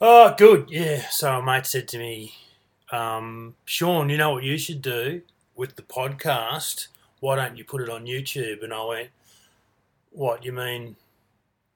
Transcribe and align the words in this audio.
Oh, 0.00 0.34
good. 0.36 0.70
Yeah. 0.70 1.08
So 1.10 1.38
a 1.38 1.42
mate 1.42 1.66
said 1.66 1.86
to 1.88 1.98
me, 1.98 2.34
um, 2.90 3.54
Sean, 3.66 4.08
you 4.08 4.16
know 4.16 4.30
what 4.32 4.44
you 4.44 4.56
should 4.56 4.80
do 4.80 5.22
with 5.54 5.76
the 5.76 5.82
podcast? 5.82 6.86
Why 7.20 7.36
don't 7.36 7.58
you 7.58 7.64
put 7.64 7.82
it 7.82 7.90
on 7.90 8.06
YouTube? 8.06 8.64
And 8.64 8.72
I 8.72 8.84
went, 8.84 9.10
What 10.12 10.44
you 10.44 10.52
mean? 10.52 10.96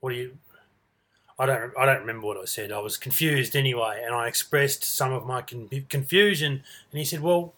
What 0.01 0.11
do 0.11 0.17
you? 0.17 0.39
I 1.39 1.47
don't. 1.47 1.73
I 1.77 1.85
don't 1.85 2.01
remember 2.01 2.27
what 2.27 2.37
I 2.37 2.45
said. 2.45 2.71
I 2.71 2.79
was 2.79 2.97
confused 2.97 3.57
anyway, 3.57 4.03
and 4.07 4.15
I 4.15 4.29
expressed 4.29 4.85
some 4.85 5.13
of 5.13 5.27
my 5.27 5.43
con- 5.43 5.69
confusion. 5.89 6.53
And 6.53 6.99
he 6.99 7.05
said, 7.05 7.21
"Well, 7.23 7.55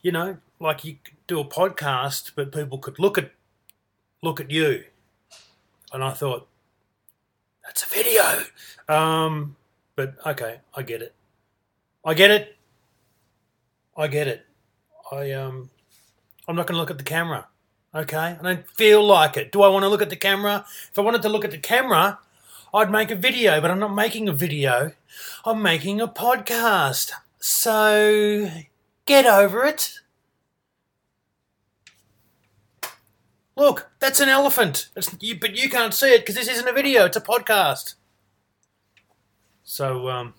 you 0.00 0.10
know, 0.10 0.38
like 0.58 0.84
you 0.84 0.96
do 1.26 1.38
a 1.38 1.44
podcast, 1.44 2.32
but 2.34 2.50
people 2.50 2.78
could 2.78 2.98
look 2.98 3.18
at 3.18 3.32
look 4.22 4.40
at 4.40 4.50
you." 4.50 4.84
And 5.92 6.02
I 6.02 6.12
thought, 6.12 6.48
"That's 7.64 7.82
a 7.84 7.88
video." 7.88 8.44
Um, 8.88 9.56
but 10.00 10.14
okay, 10.24 10.60
I 10.74 10.80
get 10.80 11.02
it. 11.02 11.14
I 12.06 12.14
get 12.14 12.30
it. 12.30 12.56
I 13.94 14.06
get 14.06 14.28
it. 14.28 14.46
I 15.12 15.32
um, 15.32 15.68
I'm 16.48 16.56
not 16.56 16.66
going 16.66 16.76
to 16.76 16.80
look 16.80 16.90
at 16.90 16.96
the 16.96 17.04
camera. 17.04 17.48
Okay, 17.94 18.16
I 18.16 18.38
don't 18.42 18.66
feel 18.66 19.04
like 19.04 19.36
it. 19.36 19.52
Do 19.52 19.60
I 19.60 19.68
want 19.68 19.82
to 19.82 19.90
look 19.90 20.00
at 20.00 20.08
the 20.08 20.16
camera? 20.16 20.64
If 20.90 20.98
I 20.98 21.02
wanted 21.02 21.20
to 21.20 21.28
look 21.28 21.44
at 21.44 21.50
the 21.50 21.58
camera, 21.58 22.18
I'd 22.72 22.90
make 22.90 23.10
a 23.10 23.14
video, 23.14 23.60
but 23.60 23.70
I'm 23.70 23.78
not 23.78 23.94
making 23.94 24.26
a 24.26 24.32
video. 24.32 24.92
I'm 25.44 25.60
making 25.60 26.00
a 26.00 26.08
podcast. 26.08 27.10
So 27.38 28.50
get 29.04 29.26
over 29.26 29.66
it. 29.66 30.00
Look, 33.54 33.90
that's 33.98 34.20
an 34.20 34.30
elephant. 34.30 34.88
You, 35.18 35.38
but 35.38 35.58
you 35.58 35.68
can't 35.68 35.92
see 35.92 36.14
it 36.14 36.20
because 36.20 36.36
this 36.36 36.48
isn't 36.48 36.66
a 36.66 36.72
video, 36.72 37.04
it's 37.04 37.18
a 37.18 37.20
podcast. 37.20 37.96
So, 39.72 40.08
um, 40.08 40.34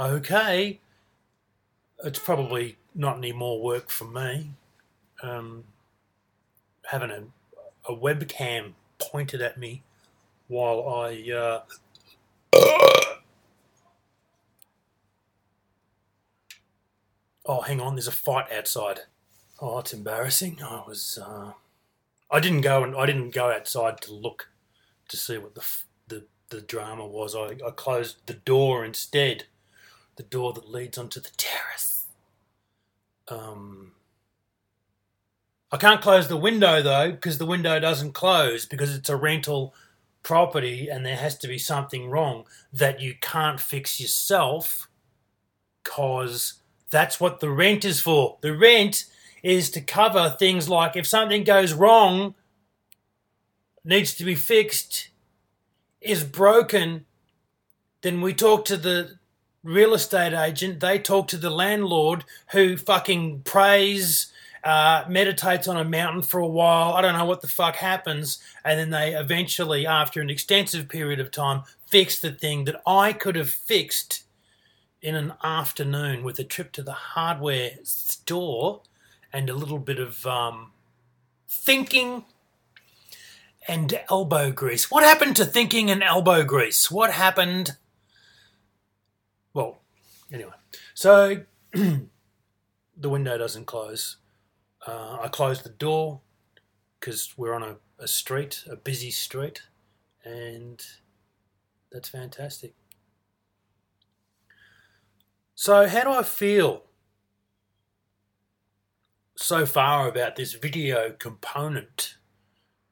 okay. 0.00 0.80
It's 2.02 2.18
probably 2.18 2.78
not 2.92 3.18
any 3.18 3.30
more 3.30 3.62
work 3.62 3.88
for 3.88 4.04
me. 4.04 4.54
Um, 5.22 5.62
having 6.86 7.12
a, 7.12 7.22
a 7.88 7.94
webcam 7.96 8.72
pointed 8.98 9.40
at 9.40 9.56
me 9.56 9.84
while 10.48 10.88
I. 10.88 11.30
Uh, 11.30 11.60
oh, 17.46 17.60
hang 17.60 17.80
on, 17.80 17.94
there's 17.94 18.08
a 18.08 18.10
fight 18.10 18.50
outside. 18.50 19.02
Oh, 19.60 19.78
it's 19.78 19.92
embarrassing. 19.92 20.58
I 20.60 20.82
was. 20.84 21.20
Uh, 21.24 21.52
I 22.28 22.40
didn't 22.40 22.62
go 22.62 22.82
and 22.82 22.96
I 22.96 23.06
didn't 23.06 23.32
go 23.32 23.52
outside 23.52 24.00
to 24.00 24.12
look 24.12 24.48
to 25.06 25.16
see 25.16 25.38
what 25.38 25.54
the 25.54 25.64
the, 26.50 26.60
drama 26.60 27.06
was. 27.06 27.34
I, 27.34 27.56
I 27.66 27.70
closed 27.70 28.16
the 28.26 28.34
door 28.34 28.84
instead, 28.84 29.44
the 30.16 30.22
door 30.22 30.52
that 30.52 30.70
leads 30.70 30.98
onto 30.98 31.20
the 31.20 31.30
terrace. 31.36 32.06
Um, 33.28 33.92
I 35.72 35.76
can't 35.76 36.02
close 36.02 36.28
the 36.28 36.36
window 36.36 36.82
though 36.82 37.10
because 37.10 37.38
the 37.38 37.46
window 37.46 37.80
doesn't 37.80 38.12
close 38.12 38.66
because 38.66 38.94
it's 38.94 39.08
a 39.08 39.16
rental 39.16 39.74
property 40.22 40.88
and 40.88 41.04
there 41.04 41.16
has 41.16 41.36
to 41.38 41.48
be 41.48 41.58
something 41.58 42.08
wrong 42.08 42.44
that 42.72 43.00
you 43.00 43.14
can't 43.20 43.60
fix 43.60 44.00
yourself 44.00 44.88
because 45.82 46.54
that's 46.90 47.20
what 47.20 47.40
the 47.40 47.50
rent 47.50 47.84
is 47.84 48.00
for. 48.00 48.38
The 48.40 48.56
rent 48.56 49.06
is 49.42 49.70
to 49.72 49.80
cover 49.80 50.34
things 50.38 50.68
like 50.68 50.96
if 50.96 51.06
something 51.06 51.44
goes 51.44 51.72
wrong, 51.72 52.34
needs 53.84 54.14
to 54.14 54.24
be 54.24 54.34
fixed, 54.34 55.08
is 56.04 56.22
broken, 56.24 57.06
then 58.02 58.20
we 58.20 58.34
talk 58.34 58.64
to 58.66 58.76
the 58.76 59.18
real 59.62 59.94
estate 59.94 60.34
agent, 60.34 60.80
they 60.80 60.98
talk 60.98 61.26
to 61.28 61.38
the 61.38 61.50
landlord 61.50 62.24
who 62.52 62.76
fucking 62.76 63.40
prays 63.40 64.30
uh, 64.64 65.04
meditates 65.08 65.68
on 65.68 65.76
a 65.76 65.84
mountain 65.84 66.22
for 66.22 66.40
a 66.40 66.46
while. 66.46 66.94
I 66.94 67.02
don't 67.02 67.16
know 67.16 67.24
what 67.26 67.42
the 67.42 67.48
fuck 67.48 67.76
happens. 67.76 68.38
And 68.64 68.78
then 68.78 68.90
they 68.90 69.14
eventually, 69.14 69.86
after 69.86 70.20
an 70.20 70.30
extensive 70.30 70.88
period 70.88 71.20
of 71.20 71.30
time, 71.30 71.64
fix 71.86 72.18
the 72.18 72.32
thing 72.32 72.64
that 72.64 72.80
I 72.86 73.12
could 73.12 73.36
have 73.36 73.50
fixed 73.50 74.24
in 75.02 75.14
an 75.14 75.34
afternoon 75.42 76.24
with 76.24 76.38
a 76.38 76.44
trip 76.44 76.72
to 76.72 76.82
the 76.82 76.92
hardware 76.92 77.72
store 77.82 78.80
and 79.34 79.50
a 79.50 79.54
little 79.54 79.78
bit 79.78 79.98
of 79.98 80.24
um, 80.24 80.72
thinking 81.46 82.24
and 83.66 84.00
elbow 84.10 84.50
grease. 84.50 84.90
What 84.90 85.04
happened 85.04 85.36
to 85.36 85.44
thinking 85.44 85.90
and 85.90 86.02
elbow 86.02 86.44
grease? 86.44 86.90
What 86.90 87.12
happened? 87.12 87.76
Well, 89.52 89.80
anyway. 90.32 90.52
So 90.94 91.42
the 91.72 92.08
window 93.02 93.38
doesn't 93.38 93.66
close. 93.66 94.16
Uh, 94.86 95.18
I 95.22 95.28
close 95.28 95.62
the 95.62 95.70
door 95.70 96.20
because 97.00 97.34
we're 97.36 97.54
on 97.54 97.62
a, 97.62 97.76
a 97.98 98.08
street, 98.08 98.64
a 98.70 98.76
busy 98.76 99.10
street, 99.10 99.62
and 100.24 100.84
that's 101.90 102.08
fantastic. 102.08 102.74
So, 105.54 105.86
how 105.86 106.02
do 106.02 106.10
I 106.10 106.22
feel 106.22 106.82
so 109.36 109.64
far 109.66 110.08
about 110.08 110.36
this 110.36 110.54
video 110.54 111.10
component 111.10 112.16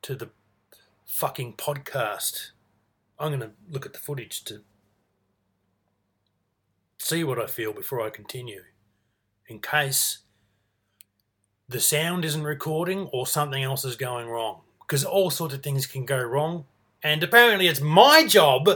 to 0.03 0.15
the 0.15 0.31
fucking 1.13 1.53
podcast? 1.55 2.53
I'm 3.19 3.29
going 3.29 3.41
to 3.41 3.53
look 3.71 3.85
at 3.87 3.93
the 3.93 3.99
footage 3.99 4.43
to 4.45 4.63
see 6.99 7.23
what 7.23 7.39
I 7.39 7.47
feel 7.47 7.73
before 7.73 8.01
I 8.01 8.11
continue, 8.11 8.63
in 9.47 9.61
case 9.61 10.19
the 11.69 11.81
sound 11.81 12.25
isn't 12.25 12.43
recording 12.43 13.09
or 13.13 13.27
something 13.27 13.63
else 13.63 13.85
is 13.85 13.97
going 13.97 14.27
wrong. 14.29 14.63
Because 14.81 15.05
all 15.05 15.31
sorts 15.31 15.55
of 15.55 15.63
things 15.63 15.87
can 15.87 16.05
go 16.05 16.21
wrong. 16.21 16.65
And 17.03 17.23
apparently 17.23 17.67
it's 17.67 17.81
my 17.81 18.27
job 18.27 18.69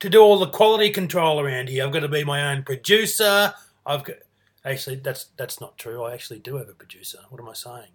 to 0.00 0.10
do 0.10 0.20
all 0.20 0.38
the 0.38 0.48
quality 0.48 0.90
control 0.90 1.40
around 1.40 1.68
here. 1.68 1.84
I've 1.84 1.92
got 1.92 2.00
to 2.00 2.08
be 2.08 2.24
my 2.24 2.52
own 2.52 2.62
producer. 2.62 3.54
I've 3.84 4.04
got 4.04 4.16
actually 4.64 4.96
that's 4.96 5.26
that's 5.36 5.60
not 5.60 5.78
true. 5.78 6.02
I 6.02 6.14
actually 6.14 6.40
do 6.40 6.56
have 6.56 6.68
a 6.68 6.74
producer. 6.74 7.18
What 7.28 7.40
am 7.40 7.48
I 7.48 7.54
saying? 7.54 7.92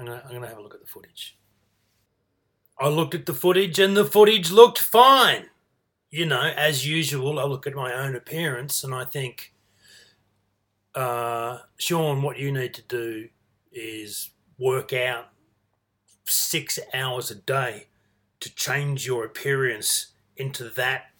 I'm 0.00 0.06
gonna 0.06 0.22
I'm 0.26 0.32
gonna 0.32 0.48
have 0.48 0.58
a 0.58 0.62
look 0.62 0.74
at 0.74 0.80
the 0.80 0.86
footage. 0.86 1.38
I 2.80 2.88
looked 2.88 3.14
at 3.14 3.26
the 3.26 3.34
footage 3.34 3.78
and 3.78 3.96
the 3.96 4.04
footage 4.06 4.50
looked 4.50 4.78
fine 4.78 5.50
you 6.10 6.26
know, 6.26 6.40
as 6.40 6.86
usual, 6.86 7.38
I 7.38 7.44
look 7.44 7.66
at 7.66 7.74
my 7.74 7.92
own 7.94 8.16
appearance 8.16 8.82
and 8.82 8.94
I 8.94 9.04
think, 9.04 9.52
uh, 10.94 11.58
Sean, 11.78 12.22
what 12.22 12.38
you 12.38 12.50
need 12.50 12.74
to 12.74 12.82
do 12.82 13.28
is 13.72 14.30
work 14.58 14.92
out 14.92 15.28
six 16.24 16.78
hours 16.92 17.30
a 17.30 17.36
day 17.36 17.86
to 18.40 18.52
change 18.54 19.06
your 19.06 19.24
appearance 19.24 20.08
into 20.36 20.68
that 20.70 21.10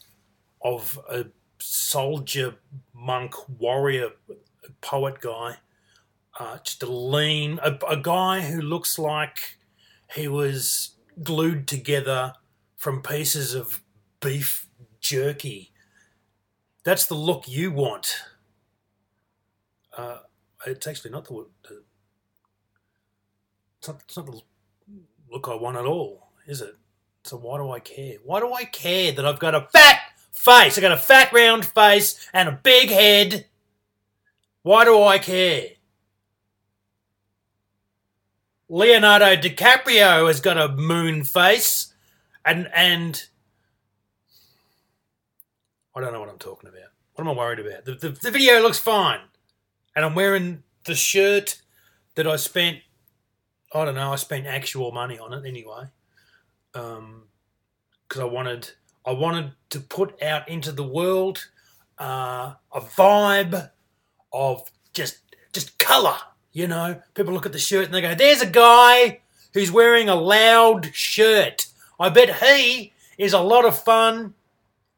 of 0.61 0.99
a 1.09 1.25
soldier, 1.59 2.55
monk, 2.93 3.33
warrior, 3.59 4.09
poet 4.81 5.21
guy. 5.21 5.55
Uh, 6.39 6.57
just 6.63 6.81
a 6.83 6.91
lean, 6.91 7.59
a, 7.61 7.77
a 7.89 7.97
guy 7.97 8.41
who 8.41 8.61
looks 8.61 8.97
like 8.97 9.57
he 10.15 10.27
was 10.27 10.91
glued 11.21 11.67
together 11.67 12.33
from 12.77 13.01
pieces 13.01 13.53
of 13.53 13.81
beef 14.21 14.67
jerky. 14.99 15.71
That's 16.83 17.05
the 17.05 17.15
look 17.15 17.47
you 17.47 17.71
want. 17.71 18.15
Uh, 19.95 20.19
it's 20.65 20.87
actually 20.87 21.11
not 21.11 21.25
the, 21.25 21.47
the 21.67 21.83
it's, 23.79 23.87
not, 23.87 24.01
it's 24.07 24.17
not 24.17 24.25
the 24.25 24.41
look 25.29 25.47
I 25.47 25.55
want 25.55 25.77
at 25.77 25.85
all, 25.85 26.29
is 26.47 26.61
it? 26.61 26.75
So 27.23 27.37
why 27.37 27.57
do 27.57 27.69
I 27.71 27.79
care? 27.79 28.15
Why 28.23 28.39
do 28.39 28.53
I 28.53 28.63
care 28.63 29.11
that 29.11 29.25
I've 29.25 29.39
got 29.39 29.53
a 29.53 29.67
fat 29.71 29.99
face? 30.31 30.77
I 30.77 30.81
got 30.81 30.91
a 30.91 30.97
fat 30.97 31.31
round 31.33 31.65
face 31.65 32.27
and 32.33 32.49
a 32.49 32.59
big 32.63 32.89
head. 32.89 33.45
Why 34.63 34.85
do 34.85 35.01
I 35.03 35.19
care? 35.19 35.65
Leonardo 38.71 39.35
DiCaprio 39.35 40.27
has 40.27 40.39
got 40.39 40.57
a 40.57 40.69
moon 40.69 41.25
face 41.25 41.93
and 42.45 42.69
and 42.73 43.27
I 45.93 45.99
don't 45.99 46.13
know 46.13 46.21
what 46.21 46.29
I'm 46.29 46.37
talking 46.37 46.69
about. 46.69 46.89
What 47.13 47.25
am 47.25 47.31
I 47.31 47.33
worried 47.33 47.59
about? 47.59 47.83
The, 47.83 47.95
the, 47.95 48.09
the 48.11 48.31
video 48.31 48.61
looks 48.61 48.79
fine. 48.79 49.19
And 49.93 50.05
I'm 50.05 50.15
wearing 50.15 50.63
the 50.85 50.95
shirt 50.95 51.61
that 52.15 52.25
I 52.25 52.37
spent, 52.37 52.77
I 53.73 53.83
don't 53.83 53.95
know, 53.95 54.13
I 54.13 54.15
spent 54.15 54.47
actual 54.47 54.93
money 54.93 55.19
on 55.19 55.33
it 55.33 55.45
anyway. 55.45 55.87
Um, 56.73 57.23
because 58.07 58.21
I 58.21 58.25
wanted, 58.25 58.69
I 59.05 59.11
wanted 59.11 59.51
to 59.71 59.81
put 59.81 60.23
out 60.23 60.47
into 60.47 60.71
the 60.71 60.87
world 60.87 61.45
uh, 61.99 62.53
a 62.71 62.79
vibe 62.79 63.69
of 64.31 64.71
just, 64.93 65.17
just 65.51 65.77
color, 65.77 66.15
You 66.53 66.67
know, 66.67 67.01
people 67.13 67.33
look 67.33 67.45
at 67.45 67.53
the 67.53 67.59
shirt 67.59 67.85
and 67.85 67.93
they 67.93 68.01
go, 68.01 68.13
"There's 68.13 68.41
a 68.41 68.47
guy 68.47 69.21
who's 69.53 69.71
wearing 69.71 70.09
a 70.09 70.15
loud 70.15 70.93
shirt. 70.93 71.67
I 71.99 72.09
bet 72.09 72.41
he 72.43 72.93
is 73.17 73.33
a 73.33 73.39
lot 73.39 73.65
of 73.65 73.81
fun, 73.81 74.33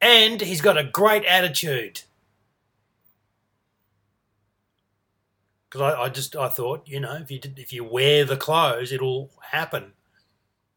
and 0.00 0.40
he's 0.40 0.60
got 0.60 0.78
a 0.78 0.84
great 0.84 1.24
attitude." 1.24 2.02
Because 5.68 5.94
I, 5.94 6.02
I 6.02 6.08
just 6.08 6.34
I 6.34 6.48
thought, 6.48 6.82
you 6.86 6.98
know, 7.00 7.14
if 7.14 7.30
you 7.30 7.38
did, 7.38 7.58
if 7.58 7.72
you 7.72 7.84
wear 7.84 8.24
the 8.24 8.36
clothes, 8.36 8.90
it'll 8.90 9.30
happen. 9.50 9.92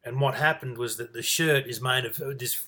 And 0.03 0.21
what 0.21 0.35
happened 0.35 0.77
was 0.77 0.97
that 0.97 1.13
the 1.13 1.23
shirt 1.23 1.65
is 1.67 1.81
made 1.81 2.05
of 2.05 2.17
this 2.37 2.67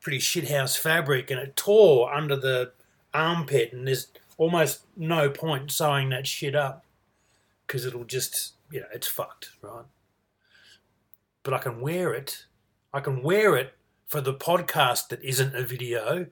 pretty 0.00 0.18
shithouse 0.18 0.78
fabric, 0.78 1.30
and 1.30 1.40
it 1.40 1.56
tore 1.56 2.12
under 2.12 2.36
the 2.36 2.72
armpit, 3.12 3.72
and 3.72 3.86
there's 3.86 4.08
almost 4.38 4.82
no 4.96 5.28
point 5.28 5.70
sewing 5.70 6.08
that 6.10 6.26
shit 6.26 6.54
up 6.54 6.84
because 7.72 7.86
it'll 7.86 8.04
just, 8.04 8.52
you 8.70 8.80
know, 8.80 8.86
it's 8.92 9.06
fucked, 9.06 9.52
right? 9.62 9.86
But 11.42 11.54
I 11.54 11.58
can 11.58 11.80
wear 11.80 12.12
it. 12.12 12.44
I 12.92 13.00
can 13.00 13.22
wear 13.22 13.56
it 13.56 13.72
for 14.06 14.20
the 14.20 14.34
podcast 14.34 15.08
that 15.08 15.24
isn't 15.24 15.56
a 15.56 15.62
video, 15.62 16.26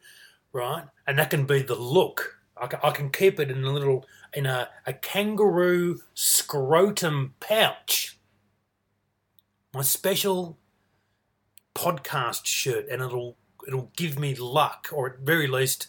right? 0.53 0.85
And 1.07 1.19
that 1.19 1.31
can 1.31 1.47
be 1.47 1.63
the 1.63 1.77
look. 1.77 2.43
I 2.61 2.67
can, 2.67 2.79
I 2.83 2.91
can 2.91 3.09
keep 3.09 3.41
it 3.41 3.51
in 3.51 3.65
a 3.65 3.73
little, 3.73 4.05
in 4.35 4.45
a, 4.45 4.69
a 4.87 4.93
kangaroo 4.93 6.01
scrotum 6.13 7.33
pouch. 7.41 8.19
My 9.73 9.81
special 9.81 10.59
podcast 11.75 12.45
shirt, 12.45 12.87
and 12.91 13.01
it'll 13.01 13.39
it'll 13.67 13.91
give 13.97 14.19
me 14.19 14.35
luck, 14.35 14.89
or 14.93 15.09
at 15.09 15.21
very 15.21 15.47
least, 15.47 15.87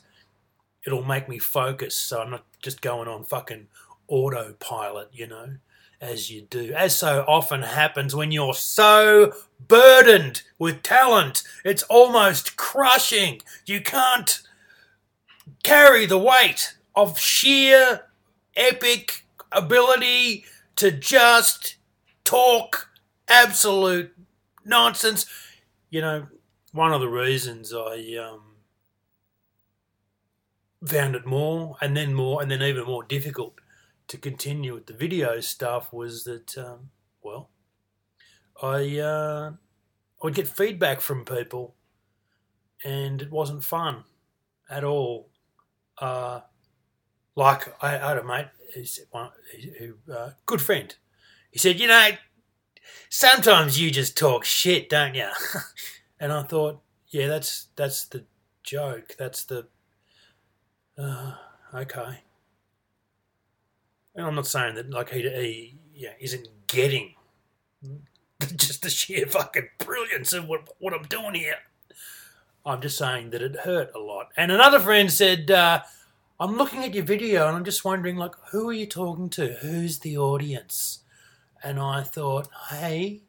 it'll 0.87 1.03
make 1.03 1.27
me 1.27 1.39
focus. 1.39 1.97
So 1.97 2.21
I'm 2.21 2.31
not 2.31 2.45
just 2.61 2.79
going 2.79 3.09
on 3.09 3.25
fucking 3.25 3.67
autopilot, 4.11 5.09
you 5.13 5.25
know, 5.25 5.55
as 5.99 6.29
you 6.29 6.41
do, 6.41 6.73
as 6.73 6.95
so 6.97 7.23
often 7.27 7.61
happens 7.61 8.15
when 8.15 8.31
you're 8.31 8.53
so 8.53 9.33
burdened 9.67 10.43
with 10.59 10.83
talent. 10.83 11.43
It's 11.63 11.83
almost 11.83 12.57
crushing. 12.57 13.41
You 13.65 13.81
can't 13.81 14.41
carry 15.63 16.05
the 16.05 16.17
weight 16.17 16.75
of 16.95 17.17
sheer 17.17 18.01
epic 18.55 19.25
ability 19.51 20.45
to 20.75 20.91
just 20.91 21.75
talk 22.23 22.89
absolute 23.27 24.13
nonsense. 24.65 25.25
You 25.89 26.01
know, 26.01 26.27
one 26.73 26.91
of 26.93 27.01
the 27.01 27.07
reasons 27.09 27.73
I 27.73 28.15
um, 28.15 28.41
found 30.85 31.15
it 31.15 31.25
more 31.25 31.77
and 31.81 31.95
then 31.95 32.13
more 32.13 32.41
and 32.41 32.49
then 32.49 32.61
even 32.61 32.85
more 32.85 33.03
difficult 33.03 33.60
to 34.11 34.17
continue 34.17 34.73
with 34.73 34.87
the 34.87 34.93
video 34.93 35.39
stuff 35.39 35.93
was 35.93 36.25
that, 36.25 36.57
um, 36.57 36.89
well, 37.23 37.49
I 38.61 38.99
uh, 38.99 39.51
I 40.21 40.25
would 40.25 40.35
get 40.35 40.49
feedback 40.49 40.99
from 40.99 41.23
people, 41.23 41.75
and 42.83 43.21
it 43.21 43.31
wasn't 43.31 43.63
fun 43.63 44.03
at 44.69 44.83
all. 44.83 45.29
Uh, 45.97 46.41
like 47.37 47.73
I, 47.81 47.97
I 47.97 48.09
had 48.09 48.17
a 48.17 48.23
mate 48.25 48.47
who's 48.75 48.99
who, 49.79 49.93
uh, 50.13 50.31
good 50.45 50.61
friend. 50.61 50.93
He 51.49 51.57
said, 51.57 51.79
"You 51.79 51.87
know, 51.87 52.09
sometimes 53.07 53.79
you 53.79 53.91
just 53.91 54.17
talk 54.17 54.43
shit, 54.43 54.89
don't 54.89 55.15
you?" 55.15 55.29
and 56.19 56.33
I 56.33 56.43
thought, 56.43 56.81
"Yeah, 57.07 57.27
that's 57.27 57.67
that's 57.77 58.07
the 58.07 58.25
joke. 58.61 59.15
That's 59.17 59.45
the 59.45 59.67
uh, 60.97 61.35
okay." 61.73 62.23
And 64.15 64.25
I'm 64.25 64.35
not 64.35 64.47
saying 64.47 64.75
that 64.75 64.89
like 64.89 65.09
he, 65.11 65.21
he 65.21 65.77
yeah, 65.93 66.13
isn't 66.19 66.47
getting 66.67 67.15
just 68.55 68.81
the 68.81 68.89
sheer 68.89 69.25
fucking 69.25 69.69
brilliance 69.77 70.33
of 70.33 70.47
what 70.47 70.69
what 70.79 70.93
I'm 70.93 71.03
doing 71.03 71.35
here. 71.35 71.55
I'm 72.65 72.81
just 72.81 72.97
saying 72.97 73.31
that 73.31 73.41
it 73.41 73.55
hurt 73.57 73.91
a 73.95 73.99
lot. 73.99 74.29
And 74.37 74.51
another 74.51 74.79
friend 74.79 75.11
said, 75.11 75.49
uh, 75.49 75.81
I'm 76.39 76.57
looking 76.57 76.83
at 76.83 76.93
your 76.93 77.03
video 77.03 77.47
and 77.47 77.55
I'm 77.55 77.65
just 77.65 77.83
wondering, 77.83 78.17
like, 78.17 78.35
who 78.51 78.69
are 78.69 78.73
you 78.73 78.85
talking 78.85 79.29
to? 79.31 79.53
Who's 79.61 79.99
the 79.99 80.17
audience? 80.17 80.99
And 81.63 81.79
I 81.79 82.03
thought, 82.03 82.49
hey, 82.69 83.21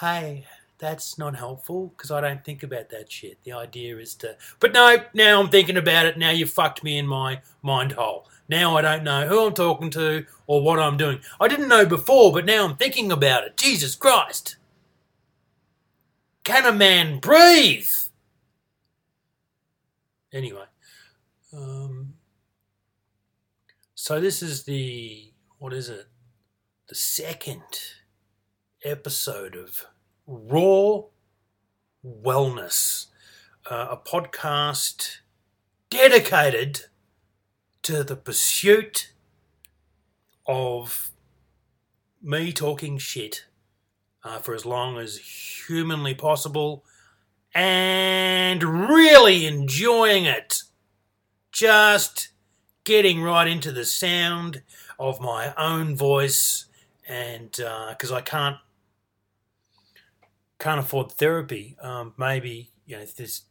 hey, 0.00 0.46
that's 0.80 1.18
not 1.18 1.36
helpful 1.36 1.92
because 1.94 2.10
I 2.10 2.20
don't 2.20 2.42
think 2.42 2.62
about 2.62 2.88
that 2.88 3.12
shit. 3.12 3.38
The 3.44 3.52
idea 3.52 3.98
is 3.98 4.14
to. 4.16 4.36
But 4.58 4.72
no, 4.72 4.96
now 5.12 5.40
I'm 5.40 5.50
thinking 5.50 5.76
about 5.76 6.06
it. 6.06 6.18
Now 6.18 6.30
you 6.30 6.46
fucked 6.46 6.82
me 6.82 6.98
in 6.98 7.06
my 7.06 7.42
mind 7.62 7.92
hole. 7.92 8.26
Now 8.48 8.76
I 8.76 8.82
don't 8.82 9.04
know 9.04 9.28
who 9.28 9.46
I'm 9.46 9.54
talking 9.54 9.90
to 9.90 10.24
or 10.46 10.62
what 10.62 10.80
I'm 10.80 10.96
doing. 10.96 11.20
I 11.38 11.48
didn't 11.48 11.68
know 11.68 11.86
before, 11.86 12.32
but 12.32 12.46
now 12.46 12.64
I'm 12.64 12.76
thinking 12.76 13.12
about 13.12 13.44
it. 13.44 13.56
Jesus 13.56 13.94
Christ. 13.94 14.56
Can 16.42 16.64
a 16.64 16.72
man 16.72 17.20
breathe? 17.20 17.86
Anyway, 20.32 20.64
um, 21.52 22.14
so 23.94 24.20
this 24.20 24.42
is 24.42 24.62
the 24.62 25.30
what 25.58 25.74
is 25.74 25.90
it? 25.90 26.06
The 26.88 26.94
second 26.94 27.62
episode 28.82 29.54
of 29.54 29.84
Raw 30.32 31.06
Wellness, 32.06 33.06
uh, 33.68 33.88
a 33.90 33.96
podcast 33.96 35.18
dedicated 35.90 36.82
to 37.82 38.04
the 38.04 38.14
pursuit 38.14 39.12
of 40.46 41.10
me 42.22 42.52
talking 42.52 42.96
shit 42.96 43.46
uh, 44.22 44.38
for 44.38 44.54
as 44.54 44.64
long 44.64 44.98
as 44.98 45.16
humanly 45.66 46.14
possible 46.14 46.84
and 47.52 48.62
really 48.62 49.46
enjoying 49.46 50.26
it. 50.26 50.62
Just 51.50 52.28
getting 52.84 53.20
right 53.20 53.48
into 53.48 53.72
the 53.72 53.84
sound 53.84 54.62
of 54.96 55.20
my 55.20 55.52
own 55.56 55.96
voice, 55.96 56.66
and 57.08 57.50
because 57.50 58.12
uh, 58.12 58.16
I 58.16 58.20
can't 58.20 58.58
can't 60.60 60.78
afford 60.78 61.12
therapy, 61.12 61.76
um, 61.80 62.14
maybe 62.16 62.70
you 62.86 62.96
know 62.96 63.02
if 63.02 63.16
this 63.16 63.42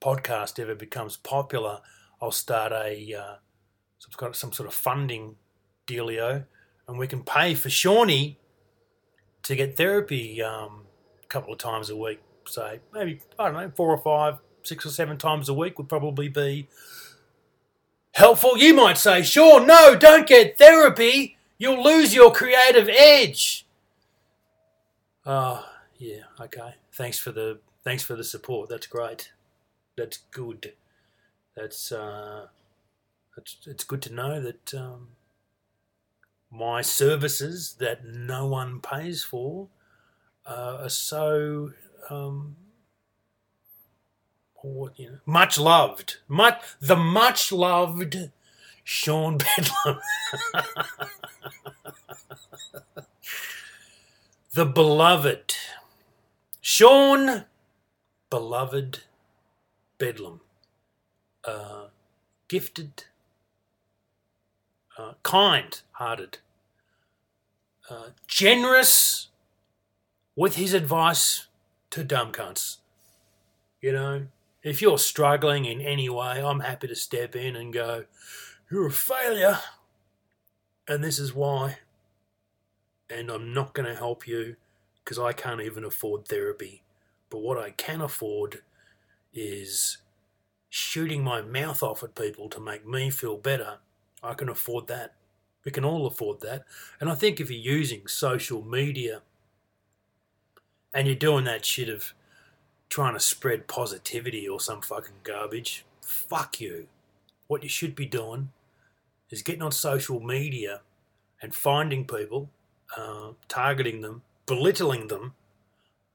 podcast 0.00 0.58
ever 0.58 0.74
becomes 0.74 1.16
popular, 1.16 1.80
I'll 2.22 2.30
start 2.30 2.72
a 2.72 3.14
uh, 3.14 3.34
some, 3.98 4.32
some 4.32 4.52
sort 4.52 4.68
of 4.68 4.74
funding 4.74 5.36
dealio, 5.86 6.46
and 6.88 6.98
we 6.98 7.06
can 7.06 7.22
pay 7.22 7.54
for 7.54 7.68
Shawnee 7.68 8.38
to 9.42 9.56
get 9.56 9.76
therapy 9.76 10.42
um, 10.42 10.86
a 11.22 11.26
couple 11.26 11.52
of 11.52 11.58
times 11.58 11.90
a 11.90 11.96
week 11.96 12.20
say 12.48 12.80
maybe 12.92 13.20
I 13.38 13.46
don't 13.46 13.54
know 13.54 13.72
four 13.74 13.90
or 13.90 13.98
five, 13.98 14.38
six 14.62 14.84
or 14.86 14.90
seven 14.90 15.16
times 15.16 15.48
a 15.48 15.54
week 15.54 15.78
would 15.78 15.88
probably 15.88 16.28
be 16.28 16.68
helpful. 18.12 18.56
You 18.56 18.74
might 18.74 18.98
say, 18.98 19.22
sure, 19.22 19.64
no, 19.64 19.96
don't 19.96 20.26
get 20.26 20.58
therapy. 20.58 21.36
You'll 21.58 21.82
lose 21.82 22.14
your 22.14 22.32
creative 22.32 22.88
edge. 22.88 23.66
Oh, 25.26 25.66
yeah, 26.04 26.24
okay. 26.38 26.74
Thanks 26.92 27.18
for 27.18 27.32
the 27.32 27.60
thanks 27.82 28.02
for 28.02 28.14
the 28.14 28.24
support. 28.24 28.68
That's 28.68 28.86
great. 28.86 29.32
That's 29.96 30.18
good. 30.30 30.74
That's 31.56 31.92
uh, 31.92 32.48
it's 33.38 33.56
it's 33.66 33.84
good 33.84 34.02
to 34.02 34.12
know 34.12 34.38
that 34.38 34.74
um, 34.74 35.08
my 36.50 36.82
services 36.82 37.76
that 37.78 38.04
no 38.04 38.46
one 38.46 38.80
pays 38.80 39.24
for 39.24 39.68
uh, 40.46 40.76
are 40.82 40.90
so 40.90 41.70
um, 42.10 42.56
what 44.56 44.98
you 44.98 45.10
know, 45.10 45.18
much 45.24 45.58
loved, 45.58 46.18
much 46.28 46.62
the 46.82 46.96
much 46.96 47.50
loved 47.50 48.30
Sean 48.82 49.38
Bedlam, 49.38 50.00
the 54.52 54.66
beloved 54.66 55.54
Sean, 56.66 57.44
beloved 58.30 59.00
Bedlam, 59.98 60.40
uh, 61.44 61.88
gifted, 62.48 63.04
uh, 64.96 65.12
kind-hearted, 65.22 66.38
uh, 67.90 68.06
generous 68.26 69.28
with 70.34 70.56
his 70.56 70.72
advice 70.72 71.48
to 71.90 72.02
dumb 72.02 72.32
cunts. 72.32 72.78
You 73.82 73.92
know, 73.92 74.26
if 74.62 74.80
you're 74.80 74.96
struggling 74.96 75.66
in 75.66 75.82
any 75.82 76.08
way, 76.08 76.42
I'm 76.42 76.60
happy 76.60 76.88
to 76.88 76.96
step 76.96 77.36
in 77.36 77.56
and 77.56 77.74
go, 77.74 78.06
You're 78.70 78.86
a 78.86 78.90
failure, 78.90 79.58
and 80.88 81.04
this 81.04 81.18
is 81.18 81.34
why. 81.34 81.80
And 83.10 83.28
I'm 83.28 83.52
not 83.52 83.74
going 83.74 83.86
to 83.86 83.94
help 83.94 84.26
you 84.26 84.56
because 85.04 85.18
I 85.18 85.32
can't 85.32 85.60
even 85.60 85.84
afford 85.84 86.26
therapy. 86.26 86.82
But 87.30 87.42
what 87.42 87.58
I 87.58 87.70
can 87.70 88.00
afford 88.00 88.62
is 89.32 89.98
shooting 90.70 91.22
my 91.22 91.42
mouth 91.42 91.82
off 91.82 92.02
at 92.02 92.14
people 92.14 92.48
to 92.48 92.60
make 92.60 92.86
me 92.86 93.10
feel 93.10 93.36
better. 93.36 93.78
I 94.22 94.34
can 94.34 94.48
afford 94.48 94.86
that. 94.88 95.14
We 95.64 95.70
can 95.70 95.84
all 95.84 96.06
afford 96.06 96.40
that. 96.40 96.64
And 97.00 97.10
I 97.10 97.14
think 97.14 97.40
if 97.40 97.50
you're 97.50 97.60
using 97.60 98.06
social 98.06 98.62
media 98.64 99.22
and 100.92 101.06
you're 101.06 101.16
doing 101.16 101.44
that 101.44 101.64
shit 101.64 101.88
of 101.88 102.14
trying 102.88 103.14
to 103.14 103.20
spread 103.20 103.66
positivity 103.66 104.48
or 104.48 104.60
some 104.60 104.80
fucking 104.80 105.20
garbage, 105.22 105.84
fuck 106.00 106.60
you. 106.60 106.86
What 107.46 107.62
you 107.62 107.68
should 107.68 107.94
be 107.94 108.06
doing 108.06 108.50
is 109.30 109.42
getting 109.42 109.62
on 109.62 109.72
social 109.72 110.20
media 110.20 110.80
and 111.42 111.54
finding 111.54 112.04
people, 112.04 112.50
uh, 112.96 113.30
targeting 113.48 114.00
them, 114.00 114.22
belittling 114.46 115.08
them, 115.08 115.34